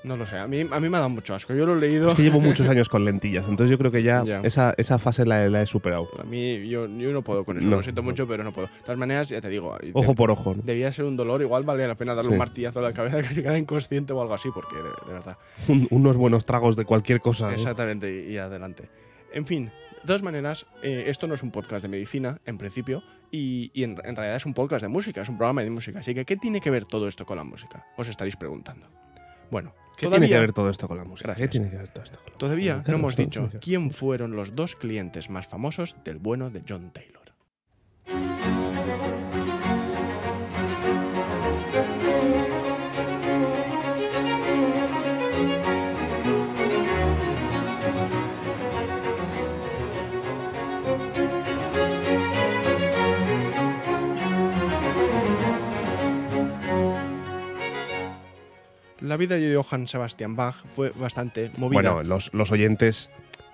No 0.04 0.16
lo 0.16 0.26
sé, 0.26 0.38
a 0.38 0.48
mí, 0.48 0.62
a 0.72 0.80
mí 0.80 0.90
me 0.90 0.98
ha 0.98 1.00
dado 1.02 1.10
mucho 1.10 1.34
asco. 1.36 1.54
Yo 1.54 1.66
lo 1.66 1.76
he 1.76 1.80
leído. 1.80 2.10
Es 2.12 2.16
que 2.18 2.24
llevo 2.24 2.40
muchos 2.40 2.68
años 2.70 2.88
con 2.88 3.04
lentillas, 3.04 3.46
entonces 3.48 3.72
yo 3.72 3.78
creo 3.78 3.92
que 3.92 4.04
ya, 4.04 4.24
Ya. 4.24 4.42
Esa, 4.42 4.74
esa 4.78 5.00
fase 5.00 5.26
la, 5.26 5.50
la 5.50 5.62
he 5.64 5.66
superado. 5.66 6.08
A 6.20 6.24
mí, 6.24 6.68
yo, 6.70 6.88
yo 6.88 7.12
no 7.12 7.24
puedo 7.24 7.44
con 7.44 7.58
eso. 7.58 7.68
No, 7.68 7.78
lo 7.78 7.84
siento 7.84 8.02
no. 8.02 8.10
mucho, 8.10 8.28
pero 8.28 8.44
no 8.44 8.52
puedo. 8.54 8.68
De 8.68 8.82
todas 8.84 8.98
maneras, 8.98 9.30
ya 9.30 9.42
te 9.42 9.50
digo. 9.50 9.78
Ojo 9.94 10.14
por 10.16 10.32
ojo. 10.32 10.54
¿no? 10.56 10.62
Debía 10.64 10.92
ser 10.92 11.06
un 11.06 11.18
dolor, 11.18 11.42
igual 11.42 11.64
valía 11.64 11.88
la 11.88 11.96
pena 11.96 12.14
darle 12.16 12.32
un 12.32 12.38
martillazo 12.38 12.80
a 12.80 12.84
la 12.84 12.94
cabeza 12.94 13.22
que 13.28 13.34
se 13.34 13.42
queda 13.44 13.58
inconsciente 13.58 14.14
o 14.14 14.22
algo 14.22 14.34
así, 14.34 14.50
porque 14.54 14.76
de, 14.78 14.84
de 14.84 15.14
verdad. 15.14 15.38
Un- 15.68 15.88
unos 15.92 16.16
buenos 16.16 16.46
tragos 16.46 16.76
de 16.76 16.86
cualquier 16.86 17.20
cosa. 17.20 17.50
¿eh? 17.52 17.56
Exactamente, 17.56 18.26
y, 18.28 18.34
y 18.34 18.38
adelante. 18.38 18.90
En 19.34 19.46
fin, 19.46 19.66
de 19.66 20.06
todas 20.06 20.24
maneras, 20.24 20.66
eh, 20.84 21.06
esto 21.08 21.28
no 21.28 21.34
es 21.34 21.44
un 21.44 21.52
podcast 21.52 21.82
de 21.82 21.90
medicina, 21.90 22.40
en 22.46 22.58
principio, 22.58 23.04
y, 23.32 23.72
y 23.74 23.84
en, 23.84 23.92
en 24.06 24.16
realidad 24.16 24.36
es 24.38 24.46
un 24.46 24.54
podcast 24.54 24.84
de 24.84 24.88
música, 24.88 25.22
es 25.22 25.28
un 25.30 25.38
programa 25.38 25.64
de 25.64 25.70
música. 25.70 26.00
Así 26.00 26.14
que, 26.16 26.24
¿qué 26.24 26.38
tiene 26.38 26.62
que 26.62 26.70
ver 26.70 26.86
todo 26.86 27.08
esto 27.10 27.26
con 27.26 27.36
la 27.38 27.44
música? 27.44 27.86
Os 27.98 28.08
estaréis 28.08 28.38
preguntando. 28.38 28.88
Bueno, 29.52 29.74
¿Qué 29.98 30.06
todavía, 30.06 30.28
tiene 30.28 30.40
que 30.40 30.46
ver 30.46 30.54
todo 30.54 30.70
esto 30.70 30.88
con 30.88 30.98
la 30.98 31.04
música? 31.04 31.30
Gracias. 31.30 31.50
¿Qué 31.50 31.52
tiene 31.52 31.70
que 31.72 31.78
ver 31.78 31.88
todo 31.88 32.04
esto 32.04 32.20
con 32.20 32.32
la 32.32 32.38
todavía 32.38 32.84
no 32.88 32.94
hemos 32.94 33.16
dicho 33.16 33.50
quién 33.60 33.90
fueron 33.90 34.36
los 34.36 34.56
dos 34.56 34.76
clientes 34.76 35.30
más 35.30 35.48
famosos 35.48 35.96
del 36.04 36.20
bueno 36.20 36.50
de 36.52 36.62
John 36.68 36.92
Taylor. 36.92 37.17
La 59.08 59.16
vida 59.18 59.36
de 59.36 59.56
Johann 59.56 59.88
Sebastian 59.88 60.36
Bach 60.36 60.56
fue 60.68 60.92
bastante 60.92 61.50
movida. 61.58 61.94
Bueno, 61.94 62.04
los, 62.04 62.52
oyentes 62.52 63.10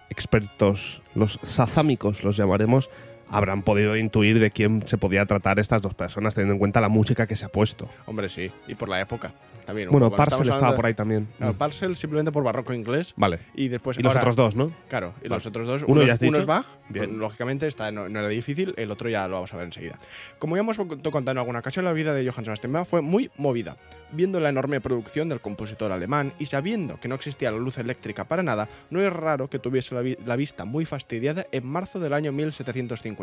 expertos, 0.10 1.02
los 1.14 1.40
sazámicos 1.44 2.24
los 2.24 2.38
llamaremos, 2.38 2.90
habrán 3.34 3.62
podido 3.64 3.96
intuir 3.98 4.40
de 4.40 4.52
quién 4.52 4.88
se 4.88 4.98
podía 4.98 5.26
tratar 5.26 5.60
estas 5.60 5.82
dos 5.82 5.94
personas, 5.94 6.34
teniendo 6.36 6.54
en 6.54 6.60
cuenta 6.60 6.80
la 6.82 6.90
música 6.90 7.28
que 7.28 7.36
se 7.36 7.46
ha 7.46 7.50
puesto. 7.50 7.90
Hombre, 8.06 8.30
sí, 8.30 8.52
y 8.68 8.76
por 8.76 8.90
la 8.90 9.02
época 9.02 9.34
también. 9.66 9.90
Bueno. 9.90 10.12
Parcel 10.12 10.50
estaba 10.50 10.76
por 10.76 10.86
ahí 10.86 10.94
también. 10.94 11.28
No, 11.40 11.54
Mm. 11.54 11.56
Parcel 11.56 11.96
simplemente 11.96 12.32
por 12.34 12.44
barroco 12.44 12.74
inglés 12.74 13.14
Vale. 13.16 13.40
y 13.56 13.70
después 13.70 13.98
Y 13.98 14.04
los 14.04 14.14
otros 14.16 14.36
dos, 14.36 14.56
¿no? 14.58 14.72
Claro, 14.90 15.14
y 15.20 15.30
Vale. 15.30 15.36
los 15.36 15.46
otros 15.46 15.66
dos, 15.68 15.84
Uno 15.84 15.94
uno, 16.02 16.04
ya 16.06 16.14
es, 16.16 16.22
uno 16.22 16.46
Bach, 16.46 16.66
Bien. 16.90 17.06
pues, 17.08 17.18
lógicamente 17.18 17.66
esta 17.68 17.90
no, 17.92 18.10
no 18.10 18.20
era 18.20 18.28
difícil, 18.28 18.74
el 18.78 18.92
otro 18.92 19.10
ya 19.10 19.26
lo 19.28 19.36
vamos 19.36 19.54
a 19.54 19.58
ver 19.58 19.66
enseguida. 19.68 19.98
Como 20.38 20.58
ya 20.58 20.62
hemos 20.62 20.76
contado 20.78 21.32
en 21.32 21.38
alguna 21.38 21.60
ocasión, 21.60 21.86
la 21.86 21.94
vida 21.94 22.14
de 22.14 22.30
Johann 22.30 22.44
Sebastian 22.44 22.74
Bach 22.74 22.86
fue 22.88 23.02
muy 23.02 23.32
movida. 23.38 23.78
Viendo 24.12 24.40
la 24.40 24.50
enorme 24.50 24.80
producción 24.82 25.28
del 25.30 25.40
compositor 25.40 25.92
alemán 25.92 26.34
y 26.38 26.46
sabiendo 26.46 27.00
que 27.00 27.08
no 27.08 27.16
existía 27.16 27.50
la 27.50 27.58
luz 27.58 27.78
eléctrica 27.80 28.26
para 28.26 28.44
nada, 28.44 28.68
no 28.92 29.02
es 29.02 29.12
raro 29.12 29.50
que 29.50 29.58
tuviese 29.60 29.96
la, 29.96 30.02
vi- 30.02 30.18
la 30.26 30.36
vista 30.36 30.66
muy 30.66 30.86
fastidiada 30.86 31.48
en 31.52 31.66
marzo 31.66 32.00
del 32.00 32.14
año 32.14 32.32
1750. 32.32 33.23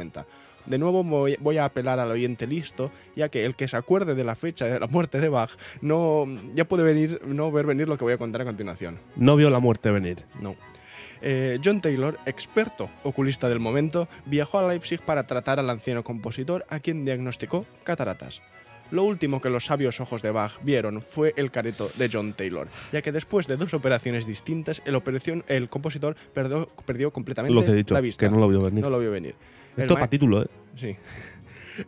De 0.67 0.79
nuevo 0.79 1.03
voy, 1.03 1.37
voy 1.41 1.59
a 1.59 1.65
apelar 1.65 1.99
al 1.99 2.11
oyente 2.11 2.47
listo, 2.47 2.91
ya 3.17 3.29
que 3.29 3.45
el 3.45 3.55
que 3.55 3.67
se 3.67 3.77
acuerde 3.77 4.15
de 4.15 4.25
la 4.25 4.35
fecha 4.35 4.67
de 4.67 4.79
la 4.79 4.87
muerte 4.87 5.21
de 5.21 5.29
Bach 5.29 5.51
no 5.81 6.27
ya 6.55 6.65
puede 6.67 6.85
venir 6.85 7.21
no 7.27 7.51
ver 7.51 7.67
venir 7.67 7.89
lo 7.89 7.97
que 7.97 8.05
voy 8.05 8.13
a 8.13 8.19
contar 8.19 8.43
a 8.43 8.45
continuación. 8.45 8.99
No 9.17 9.37
vio 9.37 9.51
la 9.51 9.59
muerte 9.59 9.91
venir. 9.91 10.25
No. 10.41 10.57
Eh, 11.23 11.59
John 11.63 11.81
Taylor, 11.81 12.19
experto 12.25 12.89
oculista 13.03 13.49
del 13.49 13.61
momento, 13.61 14.09
viajó 14.27 14.59
a 14.59 14.69
Leipzig 14.69 15.01
para 15.01 15.27
tratar 15.27 15.59
al 15.59 15.69
anciano 15.69 16.03
compositor 16.03 16.65
a 16.69 16.81
quien 16.81 17.05
diagnosticó 17.05 17.67
cataratas. 17.85 18.43
Lo 18.91 19.05
último 19.05 19.41
que 19.41 19.51
los 19.51 19.67
sabios 19.67 20.01
ojos 20.01 20.21
de 20.21 20.33
Bach 20.33 20.55
vieron 20.63 21.01
fue 21.01 21.33
el 21.37 21.51
careto 21.51 21.89
de 21.97 22.11
John 22.13 22.33
Taylor, 22.33 22.69
ya 22.93 23.03
que 23.03 23.13
después 23.13 23.47
de 23.47 23.57
dos 23.57 23.73
operaciones 23.73 24.27
distintas, 24.27 24.83
el, 24.85 24.97
operación, 24.97 25.45
el 25.47 25.69
compositor 25.69 26.17
perdió, 26.35 26.69
perdió 26.87 27.13
completamente 27.13 27.55
Lo 27.55 27.65
que 27.65 27.71
he 27.71 27.77
dicho, 27.77 27.95
la 27.95 28.01
vista. 28.01 28.27
que 28.27 28.33
no 28.33 28.41
lo 28.41 28.49
vio 28.49 28.61
venir. 28.61 28.83
No 28.83 28.91
lo 28.91 28.99
vio 28.99 29.13
venir. 29.13 29.37
Esto 29.77 29.95
para 29.95 30.09
título, 30.09 30.43
¿eh? 30.43 30.47
Sí. 30.77 30.97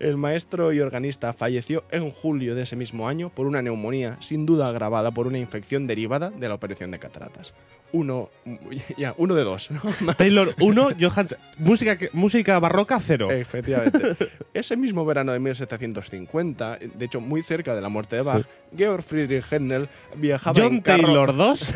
El 0.01 0.17
maestro 0.17 0.73
y 0.73 0.81
organista 0.81 1.33
falleció 1.33 1.85
en 1.91 2.11
julio 2.11 2.55
de 2.55 2.63
ese 2.63 2.77
mismo 2.77 3.09
año 3.09 3.31
por 3.31 3.47
una 3.47 3.63
neumonía, 3.63 4.17
sin 4.21 4.47
duda 4.47 4.69
agravada 4.69 5.11
por 5.11 5.27
una 5.27 5.39
infección 5.39 5.87
derivada 5.87 6.31
de 6.31 6.49
la 6.49 6.55
operación 6.55 6.91
de 6.91 6.99
cataratas. 6.99 7.55
Uno, 7.93 8.31
ya, 8.97 9.15
uno 9.19 9.35
de 9.35 9.45
dos, 9.45 9.71
¿no? 9.71 10.15
Taylor 10.17 10.55
1, 10.61 10.89
Johann. 10.99 11.29
Música, 11.59 11.99
música 12.13 12.59
barroca 12.59 12.99
0. 13.01 13.31
Efectivamente. 13.33 14.17
Ese 14.55 14.77
mismo 14.77 15.05
verano 15.05 15.33
de 15.33 15.39
1750, 15.41 16.79
de 16.95 17.05
hecho 17.05 17.21
muy 17.21 17.43
cerca 17.43 17.75
de 17.75 17.83
la 17.83 17.89
muerte 17.89 18.17
de 18.17 18.23
Bach, 18.23 18.47
Georg 18.75 19.03
Friedrich 19.03 19.45
Händel 19.51 19.89
viajaba 20.17 20.59
en 20.59 20.65
John 20.65 20.81
carro... 20.81 21.03
Taylor 21.03 21.37
2, 21.37 21.75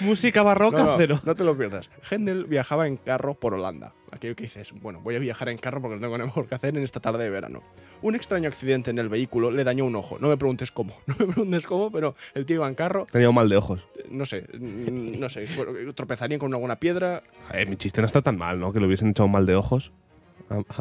música 0.00 0.42
barroca 0.42 0.78
No, 0.78 0.86
no, 0.92 0.96
0. 0.96 1.20
no 1.24 1.34
te 1.34 1.44
lo 1.44 1.56
pierdas. 1.56 1.90
Händel 2.08 2.44
viajaba 2.44 2.86
en 2.86 2.96
carro 2.96 3.34
por 3.34 3.54
Holanda. 3.54 3.92
Aquello 4.12 4.34
que 4.34 4.44
dices, 4.44 4.72
bueno, 4.82 5.00
voy 5.00 5.14
a 5.14 5.18
viajar 5.20 5.48
en 5.48 5.58
carro 5.58 5.80
porque 5.80 5.94
no 5.96 6.00
tengo 6.00 6.18
nada 6.18 6.26
mejor 6.26 6.48
que 6.48 6.54
hacer 6.54 6.76
en 6.76 6.82
esta 6.82 6.98
tarde 7.00 7.22
de 7.24 7.30
verano. 7.30 7.62
Un 8.02 8.14
extraño 8.14 8.48
accidente 8.48 8.90
en 8.90 8.98
el 8.98 9.08
vehículo 9.08 9.50
le 9.50 9.62
dañó 9.62 9.84
un 9.84 9.94
ojo. 9.94 10.18
No 10.18 10.28
me 10.28 10.36
preguntes 10.36 10.72
cómo, 10.72 10.94
no 11.06 11.14
me 11.18 11.26
preguntes 11.26 11.66
cómo, 11.66 11.90
pero 11.92 12.14
el 12.34 12.44
tío 12.44 12.56
iba 12.56 12.68
en 12.68 12.74
carro, 12.74 13.06
Tenía 13.10 13.28
un 13.28 13.34
mal 13.34 13.48
de 13.48 13.56
ojos. 13.56 13.80
no 14.10 14.24
sé, 14.26 14.46
no 14.58 15.28
sé, 15.28 15.46
bueno, 15.56 15.92
tropezaría 15.94 16.38
con 16.38 16.52
alguna 16.52 16.76
piedra. 16.76 17.22
Eh, 17.52 17.66
mi 17.66 17.76
chiste 17.76 18.00
no 18.00 18.06
está 18.06 18.20
tan 18.20 18.36
mal, 18.36 18.58
¿no? 18.58 18.72
Que 18.72 18.80
le 18.80 18.86
hubiesen 18.86 19.10
echado 19.10 19.26
un 19.26 19.32
mal 19.32 19.46
de 19.46 19.54
ojos. 19.54 19.92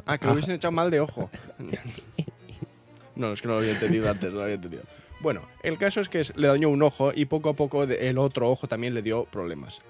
Ah, 0.07 0.17
que 0.17 0.25
lo 0.25 0.33
hubiesen 0.33 0.55
echado 0.55 0.71
mal 0.71 0.89
de 0.89 0.99
ojo. 0.99 1.29
No, 3.15 3.33
es 3.33 3.41
que 3.41 3.49
no 3.49 3.55
lo 3.55 3.59
había 3.59 3.73
entendido 3.73 4.09
antes, 4.09 4.31
no 4.31 4.37
lo 4.37 4.43
había 4.43 4.55
entendido. 4.55 4.83
Bueno, 5.19 5.41
el 5.63 5.77
caso 5.77 5.99
es 5.99 6.07
que 6.07 6.21
le 6.35 6.47
dañó 6.47 6.69
un 6.69 6.81
ojo 6.81 7.11
y 7.13 7.25
poco 7.25 7.49
a 7.49 7.53
poco 7.53 7.83
el 7.83 8.17
otro 8.17 8.49
ojo 8.49 8.67
también 8.69 8.93
le 8.93 9.01
dio 9.01 9.25
problemas. 9.25 9.81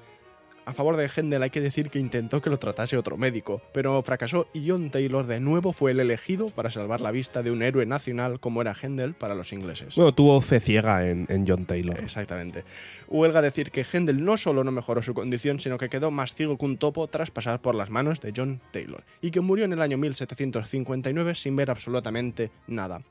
A 0.69 0.73
favor 0.73 0.97
de 0.97 1.09
Händel 1.09 1.41
hay 1.41 1.49
que 1.49 1.61
decir 1.61 1.89
que 1.89 1.97
intentó 1.97 2.43
que 2.43 2.51
lo 2.51 2.59
tratase 2.59 2.95
otro 2.95 3.17
médico, 3.17 3.59
pero 3.73 3.99
fracasó 4.03 4.45
y 4.53 4.69
John 4.69 4.91
Taylor 4.91 5.25
de 5.25 5.39
nuevo 5.39 5.73
fue 5.73 5.89
el 5.89 5.99
elegido 5.99 6.49
para 6.49 6.69
salvar 6.69 7.01
la 7.01 7.09
vista 7.09 7.41
de 7.41 7.49
un 7.49 7.63
héroe 7.63 7.87
nacional 7.87 8.39
como 8.39 8.61
era 8.61 8.75
Händel 8.79 9.15
para 9.15 9.33
los 9.33 9.51
ingleses. 9.51 9.95
Bueno, 9.95 10.13
tuvo 10.13 10.39
fe 10.41 10.59
ciega 10.59 11.09
en, 11.09 11.25
en 11.27 11.47
John 11.47 11.65
Taylor. 11.65 11.99
Exactamente. 11.99 12.65
Huelga 13.07 13.41
decir 13.41 13.71
que 13.71 13.83
Händel 13.83 14.23
no 14.23 14.37
solo 14.37 14.63
no 14.63 14.71
mejoró 14.71 15.01
su 15.01 15.15
condición, 15.15 15.59
sino 15.59 15.79
que 15.79 15.89
quedó 15.89 16.11
más 16.11 16.35
ciego 16.35 16.55
que 16.55 16.65
un 16.65 16.77
topo 16.77 17.07
tras 17.07 17.31
pasar 17.31 17.59
por 17.63 17.73
las 17.73 17.89
manos 17.89 18.21
de 18.21 18.31
John 18.37 18.61
Taylor, 18.71 19.03
y 19.21 19.31
que 19.31 19.41
murió 19.41 19.65
en 19.65 19.73
el 19.73 19.81
año 19.81 19.97
1759 19.97 21.33
sin 21.33 21.55
ver 21.55 21.71
absolutamente 21.71 22.51
nada. 22.67 23.01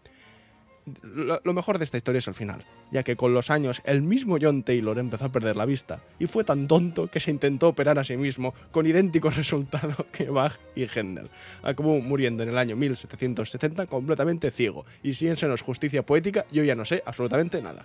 Lo, 1.02 1.52
mejor 1.52 1.78
de 1.78 1.85
esta 1.85 1.97
historia 1.97 2.18
es 2.18 2.28
el 2.28 2.35
final, 2.35 2.64
ya 2.90 3.02
que 3.02 3.16
con 3.16 3.35
los 3.35 3.50
años 3.50 3.83
el 3.85 4.02
mismo 4.02 4.38
John 4.40 4.62
Taylor 4.62 4.99
empezó 4.99 5.26
a 5.26 5.33
perder 5.33 5.57
la 5.57 5.66
vista, 5.66 6.00
y 6.18 6.26
fue 6.26 6.45
tan 6.45 6.68
tonto 6.68 7.09
que 7.09 7.21
se 7.21 7.30
intentó 7.30 7.68
operar 7.68 7.99
a 7.99 8.04
sí 8.04 8.16
mismo 8.16 8.54
con 8.71 8.87
idéntico 8.87 9.30
resultado 9.37 10.07
que 10.12 10.30
Bach 10.30 10.59
y 10.75 10.87
Händel. 10.87 11.28
Acabó 11.62 12.00
muriendo 12.00 12.42
en 12.42 12.50
el 12.50 12.59
año 12.59 12.76
1770 12.76 13.87
completamente 13.87 14.50
ciego, 14.50 14.85
y 15.02 15.14
si 15.14 15.28
justicia 15.62 16.04
poética, 16.04 16.47
yo 16.50 16.64
ya 16.64 16.75
no 16.75 16.85
sé 16.85 17.02
absolutamente 17.04 17.62
nada. 17.62 17.85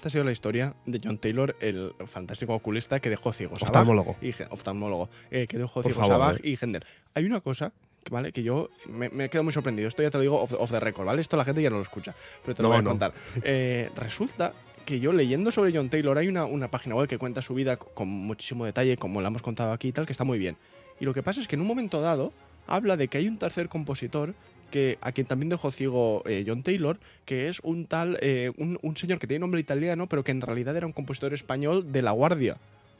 Esta 0.00 0.08
ha 0.08 0.10
sido 0.10 0.24
la 0.24 0.32
historia 0.32 0.72
de 0.86 0.98
John 1.04 1.18
Taylor, 1.18 1.54
el 1.60 1.92
fantástico 2.06 2.54
oculista 2.54 3.00
que 3.00 3.10
dejó 3.10 3.34
ciegos 3.34 3.62
a 3.62 3.66
Bach 3.66 3.68
Oftalmólogo. 3.68 4.16
y 4.22 4.32
oftalmólogo, 4.48 5.10
eh, 5.30 5.46
que 5.46 5.58
dejó 5.58 5.82
ciegos 5.82 6.06
favor, 6.06 6.14
a 6.14 6.26
Bach 6.32 6.36
eh. 6.42 6.48
y 6.48 6.56
Händel. 6.58 6.82
Hay 7.12 7.26
una 7.26 7.42
cosa, 7.42 7.70
que, 8.02 8.10
¿vale? 8.10 8.32
Que 8.32 8.42
yo 8.42 8.70
me, 8.86 9.10
me 9.10 9.26
he 9.26 9.28
quedado 9.28 9.44
muy 9.44 9.52
sorprendido. 9.52 9.88
Esto 9.88 10.02
ya 10.02 10.08
te 10.10 10.16
lo 10.16 10.22
digo 10.22 10.40
off, 10.40 10.54
off 10.58 10.70
the 10.70 10.80
record, 10.80 11.04
¿vale? 11.04 11.20
Esto 11.20 11.36
la 11.36 11.44
gente 11.44 11.60
ya 11.60 11.68
no 11.68 11.76
lo 11.76 11.82
escucha, 11.82 12.14
pero 12.42 12.54
te 12.54 12.62
lo 12.62 12.68
No, 12.70 12.72
voy 12.72 12.78
a 12.78 12.82
no. 12.82 12.88
contar. 12.90 13.12
Eh, 13.44 13.90
resulta 13.94 14.54
que 14.86 15.00
yo 15.00 15.12
leyendo 15.12 15.50
sobre 15.52 15.70
John 15.76 15.90
Taylor 15.90 16.16
hay 16.16 16.28
una, 16.28 16.46
una 16.46 16.68
página 16.70 16.94
web 16.94 17.06
que 17.06 17.18
cuenta 17.18 17.42
su 17.42 17.52
vida 17.54 17.76
con 17.76 18.08
muchísimo 18.08 18.64
detalle, 18.64 18.96
como 18.96 19.20
la 19.20 19.28
hemos 19.28 19.42
contado 19.42 19.72
aquí 19.74 19.88
y 19.88 19.92
tal, 19.92 20.06
que 20.06 20.12
está 20.12 20.24
muy 20.24 20.38
bien. 20.38 20.56
Y 20.98 21.04
lo 21.04 21.12
que 21.12 21.22
pasa 21.22 21.42
es 21.42 21.46
que 21.46 21.56
en 21.56 21.60
un 21.60 21.66
momento 21.66 22.00
dado 22.00 22.32
habla 22.66 22.96
de 22.96 23.08
que 23.08 23.18
hay 23.18 23.28
un 23.28 23.36
tercer 23.38 23.68
compositor 23.68 24.34
que 24.70 24.98
a 25.00 25.12
quien 25.12 25.26
también 25.26 25.48
dejó 25.50 25.70
ciego 25.70 26.22
eh, 26.26 26.44
John 26.46 26.62
Taylor, 26.62 26.98
que 27.24 27.48
es 27.48 27.60
un 27.60 27.86
tal, 27.86 28.18
eh, 28.22 28.52
un, 28.56 28.78
un 28.82 28.96
señor 28.96 29.18
que 29.18 29.26
tiene 29.26 29.40
nombre 29.40 29.60
italiano, 29.60 30.06
pero 30.08 30.24
que 30.24 30.30
en 30.30 30.40
realidad 30.40 30.76
era 30.76 30.86
un 30.86 30.92
compositor 30.92 31.34
español 31.34 31.92
de 31.92 32.02
La 32.02 32.12
Guardia. 32.12 32.56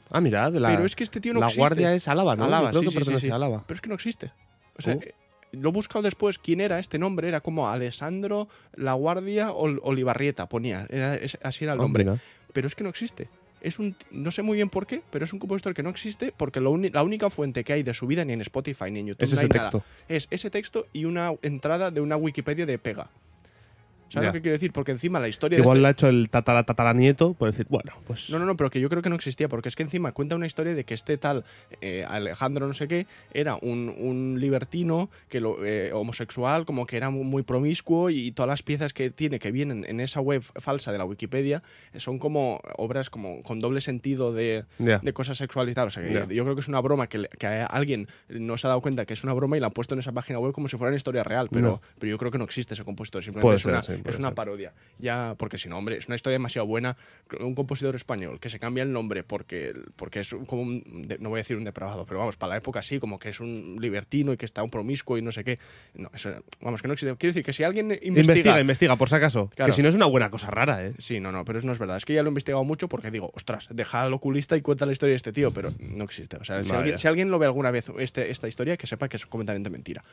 Ah, 0.09 0.19
mira, 0.21 0.51
de 0.51 0.59
la, 0.59 0.69
pero 0.69 0.85
es 0.85 0.95
que 0.95 1.03
este 1.03 1.21
tío 1.21 1.33
no 1.33 1.39
la 1.39 1.45
existe. 1.47 1.61
guardia 1.61 1.93
es 1.93 2.07
Álava, 2.07 2.35
¿no? 2.35 2.43
Álava, 2.43 2.71
Yo 2.71 2.79
creo 2.79 2.81
sí, 2.81 2.85
que 2.85 2.91
sí, 2.91 2.95
pertenece 2.97 3.21
sí, 3.21 3.27
sí. 3.27 3.31
a 3.31 3.35
Álava. 3.35 3.63
Pero 3.65 3.75
es 3.75 3.81
que 3.81 3.89
no 3.89 3.95
existe. 3.95 4.31
O 4.77 4.81
sea, 4.81 4.95
Oh. 4.95 5.01
eh, 5.01 5.13
lo 5.53 5.69
he 5.69 5.71
buscado 5.71 6.01
después 6.03 6.37
quién 6.37 6.59
era 6.61 6.79
este 6.79 6.99
nombre, 6.99 7.27
era 7.29 7.41
como 7.41 7.69
Alessandro 7.69 8.47
La 8.75 8.93
Guardia 8.93 9.51
Ol- 9.51 9.79
Olivarrieta, 9.83 10.47
ponía, 10.49 10.85
era- 10.89 11.15
es- 11.15 11.37
así 11.43 11.63
era 11.63 11.73
el 11.73 11.79
Ah, 11.79 11.83
nombre. 11.83 12.05
Pero 12.53 12.67
es 12.67 12.75
que 12.75 12.83
no 12.83 12.89
existe. 12.89 13.29
Es 13.61 13.79
un, 13.79 13.95
no 14.09 14.31
sé 14.31 14.41
muy 14.41 14.55
bien 14.55 14.69
por 14.69 14.87
qué, 14.87 15.01
pero 15.11 15.23
es 15.25 15.33
un 15.33 15.39
compositor 15.39 15.73
que 15.73 15.83
no 15.83 15.89
existe 15.89 16.33
porque 16.35 16.59
lo 16.59 16.75
la 16.77 17.03
única 17.03 17.29
fuente 17.29 17.63
que 17.63 17.73
hay 17.73 17.83
de 17.83 17.93
su 17.93 18.07
vida 18.07 18.25
ni 18.25 18.33
en 18.33 18.41
Spotify 18.41 18.89
ni 18.91 19.01
en 19.01 19.07
YouTube 19.07 19.23
Es 19.23 19.33
no 19.33 19.39
ese 19.39 19.45
hay 19.45 19.59
nada. 19.59 19.83
es 20.07 20.27
ese 20.31 20.49
texto 20.49 20.87
y 20.93 21.05
una 21.05 21.33
entrada 21.41 21.91
de 21.91 22.01
una 22.01 22.17
Wikipedia 22.17 22.65
de 22.65 22.77
Pega. 22.79 23.09
¿Sabes 24.13 24.27
lo 24.27 24.33
que 24.33 24.41
quiero 24.41 24.53
decir? 24.53 24.71
Porque 24.73 24.91
encima 24.91 25.19
la 25.19 25.27
historia 25.27 25.57
de 25.57 25.63
Igual 25.63 25.77
este- 25.77 25.81
la 25.81 25.87
ha 25.87 25.91
hecho 25.91 26.07
el 26.07 26.29
tatara 26.29 26.63
tataranieto 26.63 27.33
por 27.33 27.49
decir, 27.51 27.65
bueno, 27.69 27.91
pues. 28.05 28.29
No, 28.29 28.39
no, 28.39 28.45
no, 28.45 28.57
pero 28.57 28.69
que 28.69 28.79
yo 28.79 28.89
creo 28.89 29.01
que 29.01 29.09
no 29.09 29.15
existía, 29.15 29.47
porque 29.47 29.69
es 29.69 29.75
que 29.75 29.83
encima 29.83 30.11
cuenta 30.11 30.35
una 30.35 30.45
historia 30.45 30.73
de 30.75 30.83
que 30.83 30.93
este 30.93 31.17
tal 31.17 31.43
eh, 31.81 32.05
Alejandro 32.07 32.67
no 32.67 32.73
sé 32.73 32.87
qué 32.87 33.07
era 33.33 33.55
un, 33.61 33.93
un 33.97 34.37
libertino 34.39 35.09
que 35.29 35.39
lo, 35.39 35.63
eh, 35.65 35.91
homosexual, 35.93 36.65
como 36.65 36.85
que 36.85 36.97
era 36.97 37.09
muy, 37.09 37.23
muy 37.23 37.43
promiscuo 37.43 38.09
y 38.09 38.31
todas 38.31 38.47
las 38.49 38.63
piezas 38.63 38.93
que 38.93 39.09
tiene 39.11 39.39
que 39.39 39.51
vienen 39.51 39.85
en 39.87 39.99
esa 39.99 40.19
web 40.21 40.41
falsa 40.41 40.91
de 40.91 40.97
la 40.97 41.05
Wikipedia 41.05 41.61
son 41.97 42.19
como 42.19 42.59
obras 42.77 43.09
como 43.09 43.41
con 43.43 43.59
doble 43.59 43.81
sentido 43.81 44.33
de, 44.33 44.65
de 44.77 45.13
cosas 45.13 45.37
sexuales 45.37 45.71
y 45.71 45.75
tal. 45.75 45.87
O 45.87 45.91
sea, 45.91 46.03
que 46.03 46.35
yo 46.35 46.43
creo 46.43 46.55
que 46.55 46.61
es 46.61 46.67
una 46.67 46.79
broma 46.81 47.07
que, 47.07 47.27
que 47.39 47.47
alguien 47.47 48.07
no 48.29 48.57
se 48.57 48.67
ha 48.67 48.69
dado 48.69 48.81
cuenta 48.81 49.05
que 49.05 49.13
es 49.13 49.23
una 49.23 49.33
broma 49.33 49.57
y 49.57 49.59
la 49.59 49.67
han 49.67 49.73
puesto 49.73 49.93
en 49.95 49.99
esa 49.99 50.11
página 50.11 50.39
web 50.39 50.51
como 50.53 50.67
si 50.67 50.77
fuera 50.77 50.89
una 50.89 50.97
historia 50.97 51.23
real, 51.23 51.47
pero, 51.51 51.67
No. 51.67 51.81
pero 51.99 52.09
yo 52.09 52.17
creo 52.17 52.31
que 52.31 52.37
no 52.37 52.43
existe 52.43 52.73
ese 52.73 52.83
compositor, 52.83 53.23
simplemente 53.23 53.45
Puede 53.45 53.55
es, 53.57 53.61
ser, 53.63 53.71
una, 53.73 53.81
sí, 53.81 54.00
es 54.05 54.17
una 54.17 54.33
parodia. 54.33 54.73
Ya, 54.99 55.35
porque 55.37 55.57
si 55.57 55.69
no, 55.69 55.77
hombre, 55.77 55.97
es 55.97 56.07
una 56.07 56.15
historia 56.15 56.35
demasiado 56.35 56.67
buena. 56.67 56.95
Un 57.39 57.55
compositor 57.55 57.95
español 57.95 58.39
que 58.39 58.49
se 58.49 58.59
cambia 58.59 58.83
el 58.83 58.91
nombre 58.91 59.23
porque, 59.23 59.73
porque 59.95 60.19
es 60.19 60.35
como 60.47 60.61
un, 60.61 61.07
no 61.19 61.29
voy 61.29 61.37
a 61.37 61.41
decir 61.41 61.57
un 61.57 61.63
depravado, 61.63 62.05
pero 62.05 62.19
vamos, 62.19 62.37
para 62.37 62.51
la 62.51 62.57
época 62.57 62.81
sí, 62.81 62.99
como 62.99 63.19
que 63.19 63.29
es 63.29 63.39
un 63.39 63.77
libertino 63.79 64.33
y 64.33 64.37
que 64.37 64.45
está 64.45 64.63
un 64.63 64.69
promiscuo 64.69 65.17
y 65.17 65.21
no 65.21 65.31
sé 65.31 65.43
qué. 65.43 65.59
No, 65.95 66.09
eso, 66.13 66.31
vamos, 66.61 66.81
que 66.81 66.87
no 66.87 66.93
existe. 66.93 67.15
Quiero 67.15 67.31
decir 67.31 67.43
que 67.43 67.53
si 67.53 67.63
alguien 67.63 67.91
investiga. 67.91 68.21
Investiga, 68.21 68.59
investiga, 68.61 68.95
por 68.95 69.09
si 69.09 69.15
acaso. 69.15 69.49
Claro. 69.55 69.69
Que 69.69 69.75
si 69.75 69.81
no 69.81 69.89
es 69.89 69.95
una 69.95 70.05
buena 70.05 70.29
cosa 70.29 70.49
rara, 70.49 70.85
¿eh? 70.85 70.93
Sí, 70.97 71.19
no, 71.19 71.31
no, 71.31 71.45
pero 71.45 71.59
eso 71.59 71.67
no 71.67 71.73
es 71.73 71.79
verdad. 71.79 71.97
Es 71.97 72.05
que 72.05 72.13
ya 72.13 72.21
lo 72.21 72.29
he 72.29 72.31
investigado 72.31 72.63
mucho 72.63 72.87
porque 72.87 73.11
digo, 73.11 73.31
ostras, 73.35 73.67
deja 73.71 74.01
al 74.01 74.13
oculista 74.13 74.55
y 74.57 74.61
cuenta 74.61 74.85
la 74.85 74.91
historia 74.91 75.11
de 75.11 75.17
este 75.17 75.33
tío, 75.33 75.51
pero 75.51 75.71
no 75.79 76.03
existe. 76.03 76.37
O 76.37 76.43
sea, 76.43 76.63
si, 76.63 76.71
alguien, 76.73 76.97
si 76.97 77.07
alguien 77.07 77.31
lo 77.31 77.39
ve 77.39 77.45
alguna 77.45 77.71
vez 77.71 77.91
este, 77.97 78.31
esta 78.31 78.47
historia, 78.47 78.77
que 78.77 78.87
sepa 78.87 79.07
que 79.07 79.17
es 79.17 79.25
completamente 79.25 79.69
mentira. 79.69 80.03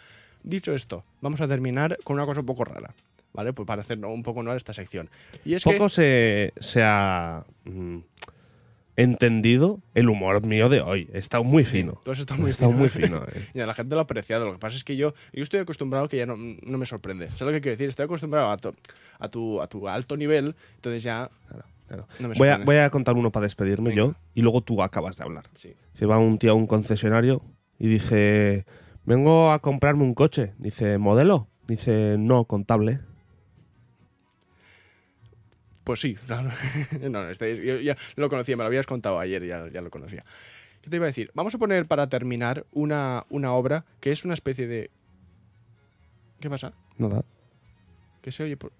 Dicho 0.43 0.73
esto, 0.73 1.05
vamos 1.21 1.41
a 1.41 1.49
terminar 1.49 1.99
con 2.05 2.15
una 2.15 2.27
cosa 2.27 2.41
un 2.41 2.47
poco 2.47 2.65
rara, 2.65 2.95
¿vale? 3.33 3.53
Pues 3.53 3.67
para 3.67 3.83
hacer 3.83 4.05
un 4.05 4.23
poco 4.23 4.41
honor 4.41 4.55
a 4.55 4.57
esta 4.57 4.73
sección. 4.73 5.11
Y 5.45 5.55
es 5.55 5.65
Poco 5.65 5.85
que... 5.85 5.91
se, 5.91 6.53
se 6.59 6.83
ha 6.83 7.45
mm, 7.65 7.99
entendido 8.97 9.81
el 9.95 10.09
humor 10.09 10.45
mío 10.45 10.69
de 10.69 10.81
hoy. 10.81 11.09
He 11.13 11.19
estado 11.19 11.45
muy 11.45 11.65
fino. 11.65 12.01
Tú 12.05 12.11
has 12.11 12.19
estado 12.19 12.41
muy 12.41 12.53
fino. 12.53 12.73
muy 12.73 12.89
fino, 12.89 13.23
eh. 13.33 13.49
Y 13.55 13.59
la 13.59 13.75
gente 13.75 13.95
lo 13.95 14.01
ha 14.01 14.05
apreciado. 14.05 14.47
Lo 14.47 14.53
que 14.53 14.59
pasa 14.59 14.77
es 14.77 14.83
que 14.85 14.97
yo, 14.97 15.15
yo 15.33 15.43
estoy 15.43 15.61
acostumbrado 15.61 16.09
que 16.09 16.17
ya 16.17 16.27
no, 16.27 16.37
no 16.37 16.79
me 16.79 16.87
sorprende. 16.87 17.29
¿Sabes 17.29 17.43
lo 17.43 17.53
que 17.53 17.61
quiero 17.61 17.75
decir? 17.77 17.89
Estoy 17.89 18.07
acostumbrado 18.07 18.51
a 18.51 18.57
tu, 18.57 18.75
a 19.21 19.29
tu, 19.29 19.61
a 19.61 19.67
tu 19.69 19.89
alto 19.89 20.17
nivel, 20.17 20.57
entonces 20.75 21.03
ya... 21.03 21.31
Claro. 21.47 22.07
No 22.21 22.29
me 22.29 22.35
Voy, 22.35 22.49
a, 22.49 22.59
voy 22.59 22.77
a 22.77 22.91
contar 22.91 23.15
uno 23.15 23.31
para 23.31 23.45
despedirme 23.45 23.89
Venga. 23.89 24.03
yo 24.03 24.15
y 24.35 24.43
luego 24.43 24.61
tú 24.61 24.83
acabas 24.83 25.17
de 25.17 25.25
hablar. 25.25 25.45
Sí. 25.55 25.75
Se 25.95 26.05
va 26.05 26.19
un 26.19 26.39
tío 26.39 26.51
a 26.51 26.55
un 26.55 26.67
concesionario 26.67 27.41
y 27.79 27.89
dice, 27.89 28.67
vengo 29.05 29.53
a 29.53 29.61
comprarme 29.61 30.03
un 30.03 30.13
coche. 30.13 30.53
Dice, 30.59 30.99
¿modelo? 30.99 31.49
Dice, 31.67 32.17
no, 32.19 32.45
contable. 32.45 33.01
Pues 35.89 36.01
sí, 36.03 36.15
claro. 36.27 36.51
no, 37.01 37.09
no, 37.09 37.31
este 37.31 37.51
es- 37.51 37.63
yo 37.63 37.81
ya 37.81 37.97
lo 38.17 38.29
conocía, 38.29 38.59
me 38.59 38.63
lo 38.63 38.67
habías 38.67 38.85
contado 38.85 39.19
ayer, 39.19 39.43
ya, 39.47 39.69
ya 39.73 39.81
lo 39.81 39.89
conocía. 39.89 40.23
¿Qué 40.83 40.91
te 40.91 40.97
iba 40.97 41.07
a 41.07 41.09
decir? 41.09 41.31
Vamos 41.33 41.55
a 41.55 41.59
poner 41.59 41.87
para 41.87 42.11
terminar 42.11 42.67
una, 42.73 43.25
una 43.31 43.55
obra 43.55 43.87
que 43.99 44.11
es 44.13 44.23
una 44.27 44.35
especie 44.35 44.67
de... 44.67 44.91
¿Qué 46.41 46.51
pasa? 46.51 46.75
Nada. 46.99 47.25
¿Qué 48.21 48.31
se 48.31 48.43
oye? 48.43 48.59
Por... 48.59 48.71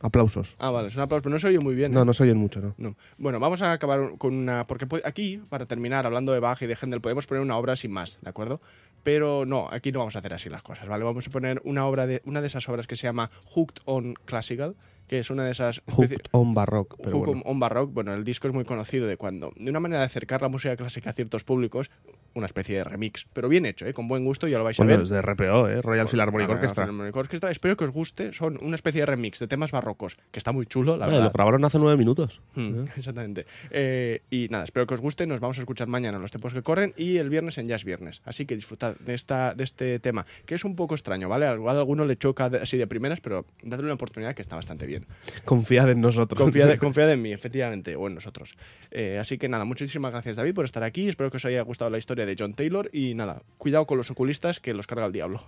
Aplausos. 0.00 0.54
Ah, 0.58 0.68
vale, 0.70 0.88
es 0.88 0.96
un 0.96 1.00
aplauso, 1.02 1.22
pero 1.22 1.32
no 1.32 1.38
se 1.38 1.46
oye 1.48 1.58
muy 1.60 1.74
bien. 1.74 1.92
¿eh? 1.92 1.94
No, 1.94 2.04
no 2.04 2.12
se 2.12 2.24
oyen 2.24 2.36
mucho, 2.36 2.60
¿no? 2.60 2.74
No. 2.76 2.94
Bueno, 3.16 3.40
vamos 3.40 3.62
a 3.62 3.72
acabar 3.72 4.18
con 4.18 4.34
una. 4.34 4.66
Porque 4.66 4.86
aquí, 5.02 5.40
para 5.48 5.64
terminar, 5.64 6.04
hablando 6.04 6.34
de 6.34 6.40
Bach 6.40 6.60
y 6.60 6.66
de 6.66 6.76
Händel, 6.76 7.00
podemos 7.00 7.26
poner 7.26 7.40
una 7.42 7.56
obra 7.56 7.74
sin 7.74 7.90
más, 7.90 8.18
¿de 8.20 8.28
acuerdo? 8.28 8.60
Pero 9.02 9.46
no, 9.46 9.66
aquí 9.72 9.92
no 9.92 10.00
vamos 10.00 10.14
a 10.16 10.18
hacer 10.18 10.34
así 10.34 10.50
las 10.50 10.62
cosas, 10.62 10.86
¿vale? 10.88 11.04
Vamos 11.04 11.26
a 11.26 11.30
poner 11.30 11.62
una 11.64 11.86
obra 11.86 12.06
de 12.06 12.20
una 12.26 12.42
de 12.42 12.48
esas 12.48 12.68
obras 12.68 12.86
que 12.86 12.96
se 12.96 13.06
llama 13.06 13.30
Hooked 13.54 13.80
on 13.86 14.12
Classical, 14.26 14.76
que 15.06 15.18
es 15.18 15.30
una 15.30 15.44
de 15.44 15.52
esas. 15.52 15.82
Hooked 15.92 16.28
on 16.32 16.54
Baroque. 16.54 16.96
Pero 17.02 17.18
Hook 17.18 17.26
bueno. 17.26 17.42
on 17.44 17.58
Baroque, 17.58 17.92
bueno, 17.92 18.14
el 18.14 18.24
disco 18.24 18.48
es 18.48 18.54
muy 18.54 18.64
conocido 18.64 19.06
de 19.06 19.16
cuando, 19.16 19.52
de 19.56 19.70
una 19.70 19.80
manera 19.80 20.00
de 20.00 20.06
acercar 20.06 20.42
la 20.42 20.48
música 20.48 20.76
clásica 20.76 21.10
a 21.10 21.12
ciertos 21.12 21.44
públicos, 21.44 21.90
una 22.34 22.46
especie 22.46 22.76
de 22.76 22.84
remix, 22.84 23.26
pero 23.32 23.48
bien 23.48 23.64
hecho, 23.66 23.86
¿eh? 23.86 23.92
con 23.92 24.08
buen 24.08 24.24
gusto, 24.24 24.48
ya 24.48 24.58
lo 24.58 24.64
vais 24.64 24.78
a 24.80 24.84
ver. 24.84 25.00
es 25.00 25.08
de 25.08 25.22
RPO, 25.22 25.68
¿eh? 25.68 25.82
Royal 25.82 26.08
Philharmonic 26.08 26.48
Orchestra. 26.50 26.88
Orchestra. 27.14 27.50
Espero 27.50 27.76
que 27.76 27.84
os 27.84 27.90
guste, 27.90 28.32
son 28.32 28.58
una 28.62 28.74
especie 28.74 29.00
de 29.02 29.06
remix 29.06 29.38
de 29.38 29.46
temas 29.46 29.70
barrocos, 29.70 30.16
que 30.32 30.38
está 30.38 30.52
muy 30.52 30.66
chulo, 30.66 30.96
la 30.96 31.06
Ah, 31.06 31.08
verdad. 31.08 31.24
lo 31.24 31.30
grabaron 31.30 31.64
hace 31.64 31.78
nueve 31.78 31.96
minutos. 31.96 32.40
Mm, 32.54 32.80
Exactamente. 32.96 33.46
Eh, 33.70 34.22
y 34.30 34.48
nada, 34.50 34.64
espero 34.64 34.86
que 34.86 34.94
os 34.94 35.00
guste. 35.00 35.26
Nos 35.26 35.40
vamos 35.40 35.58
a 35.58 35.60
escuchar 35.60 35.88
mañana 35.88 36.16
en 36.16 36.22
los 36.22 36.30
tiempos 36.30 36.52
que 36.54 36.62
corren 36.62 36.92
y 36.96 37.18
el 37.18 37.30
viernes 37.30 37.58
en 37.58 37.68
Jazz 37.68 37.84
Viernes. 37.84 38.20
Así 38.24 38.46
que 38.46 38.54
disfrutad 38.54 38.96
de, 38.98 39.14
esta, 39.14 39.54
de 39.54 39.64
este 39.64 39.98
tema, 40.00 40.26
que 40.46 40.54
es 40.56 40.64
un 40.64 40.76
poco 40.76 40.94
extraño, 40.94 41.28
¿vale? 41.28 41.52
Igual 41.54 41.76
a 41.76 41.80
alguno 41.80 42.04
le 42.04 42.16
choca 42.16 42.46
así 42.60 42.76
de 42.76 42.86
primeras, 42.86 43.20
pero 43.20 43.44
dadle 43.62 43.84
una 43.84 43.94
oportunidad 43.94 44.34
que 44.34 44.42
está 44.42 44.56
bastante 44.56 44.86
bien. 44.86 45.06
Confiad 45.44 45.90
en 45.90 46.00
nosotros. 46.00 46.38
Confiad, 46.40 46.76
confiad 46.78 47.12
en 47.12 47.22
mí, 47.22 47.32
efectivamente, 47.32 47.94
o 47.96 48.06
en 48.08 48.14
nosotros. 48.14 48.54
Eh, 48.90 49.18
así 49.20 49.38
que 49.38 49.48
nada, 49.48 49.64
muchísimas 49.64 50.10
gracias 50.12 50.36
David 50.36 50.54
por 50.54 50.64
estar 50.64 50.82
aquí. 50.82 51.08
Espero 51.08 51.30
que 51.30 51.36
os 51.36 51.44
haya 51.44 51.62
gustado 51.62 51.90
la 51.90 51.98
historia 51.98 52.23
de 52.26 52.36
John 52.38 52.54
Taylor 52.54 52.90
y 52.92 53.14
nada, 53.14 53.42
cuidado 53.58 53.86
con 53.86 53.98
los 53.98 54.10
oculistas 54.10 54.60
que 54.60 54.74
los 54.74 54.86
carga 54.86 55.06
el 55.06 55.12
diablo. 55.12 55.42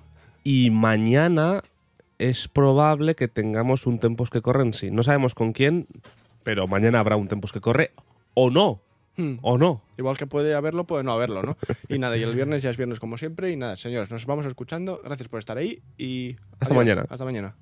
Y 0.45 0.71
mañana 0.71 1.63
es 2.19 2.49
probable 2.49 3.15
que 3.15 3.29
tengamos 3.29 3.87
un 3.87 3.99
Tempos 3.99 4.31
que 4.31 4.43
corren, 4.43 4.73
sí. 4.73 4.91
No 4.91 5.03
sabemos 5.03 5.35
con 5.35 5.53
quién, 5.53 5.87
pero 6.43 6.67
mañana 6.67 7.01
habrá 7.01 7.17
un 7.17 7.29
Tempos 7.29 7.53
que 7.53 7.61
corre 7.61 7.93
o 8.35 8.51
no. 8.51 8.81
Hmm. 9.17 9.39
O 9.41 9.57
no. 9.57 9.83
Igual 9.97 10.19
que 10.19 10.27
puede 10.27 10.55
haberlo, 10.55 10.85
puede 10.85 11.03
no 11.03 11.13
haberlo, 11.13 11.43
¿no? 11.43 11.57
Y 11.89 11.99
nada, 11.99 12.17
y 12.17 12.23
el 12.23 12.35
viernes 12.35 12.63
ya 12.63 12.71
es 12.71 12.77
viernes 12.77 13.01
como 13.01 13.17
siempre. 13.17 13.51
Y 13.51 13.57
nada, 13.57 13.77
señores, 13.77 14.11
nos 14.11 14.27
vamos 14.27 14.47
escuchando. 14.47 15.01
Gracias 15.03 15.29
por 15.29 15.39
estar 15.39 15.57
ahí 15.57 15.81
y. 15.97 16.37
Hasta 16.61 16.75
adiós. 16.75 16.77
mañana. 16.77 17.07
Hasta 17.09 17.25
mañana. 17.25 17.55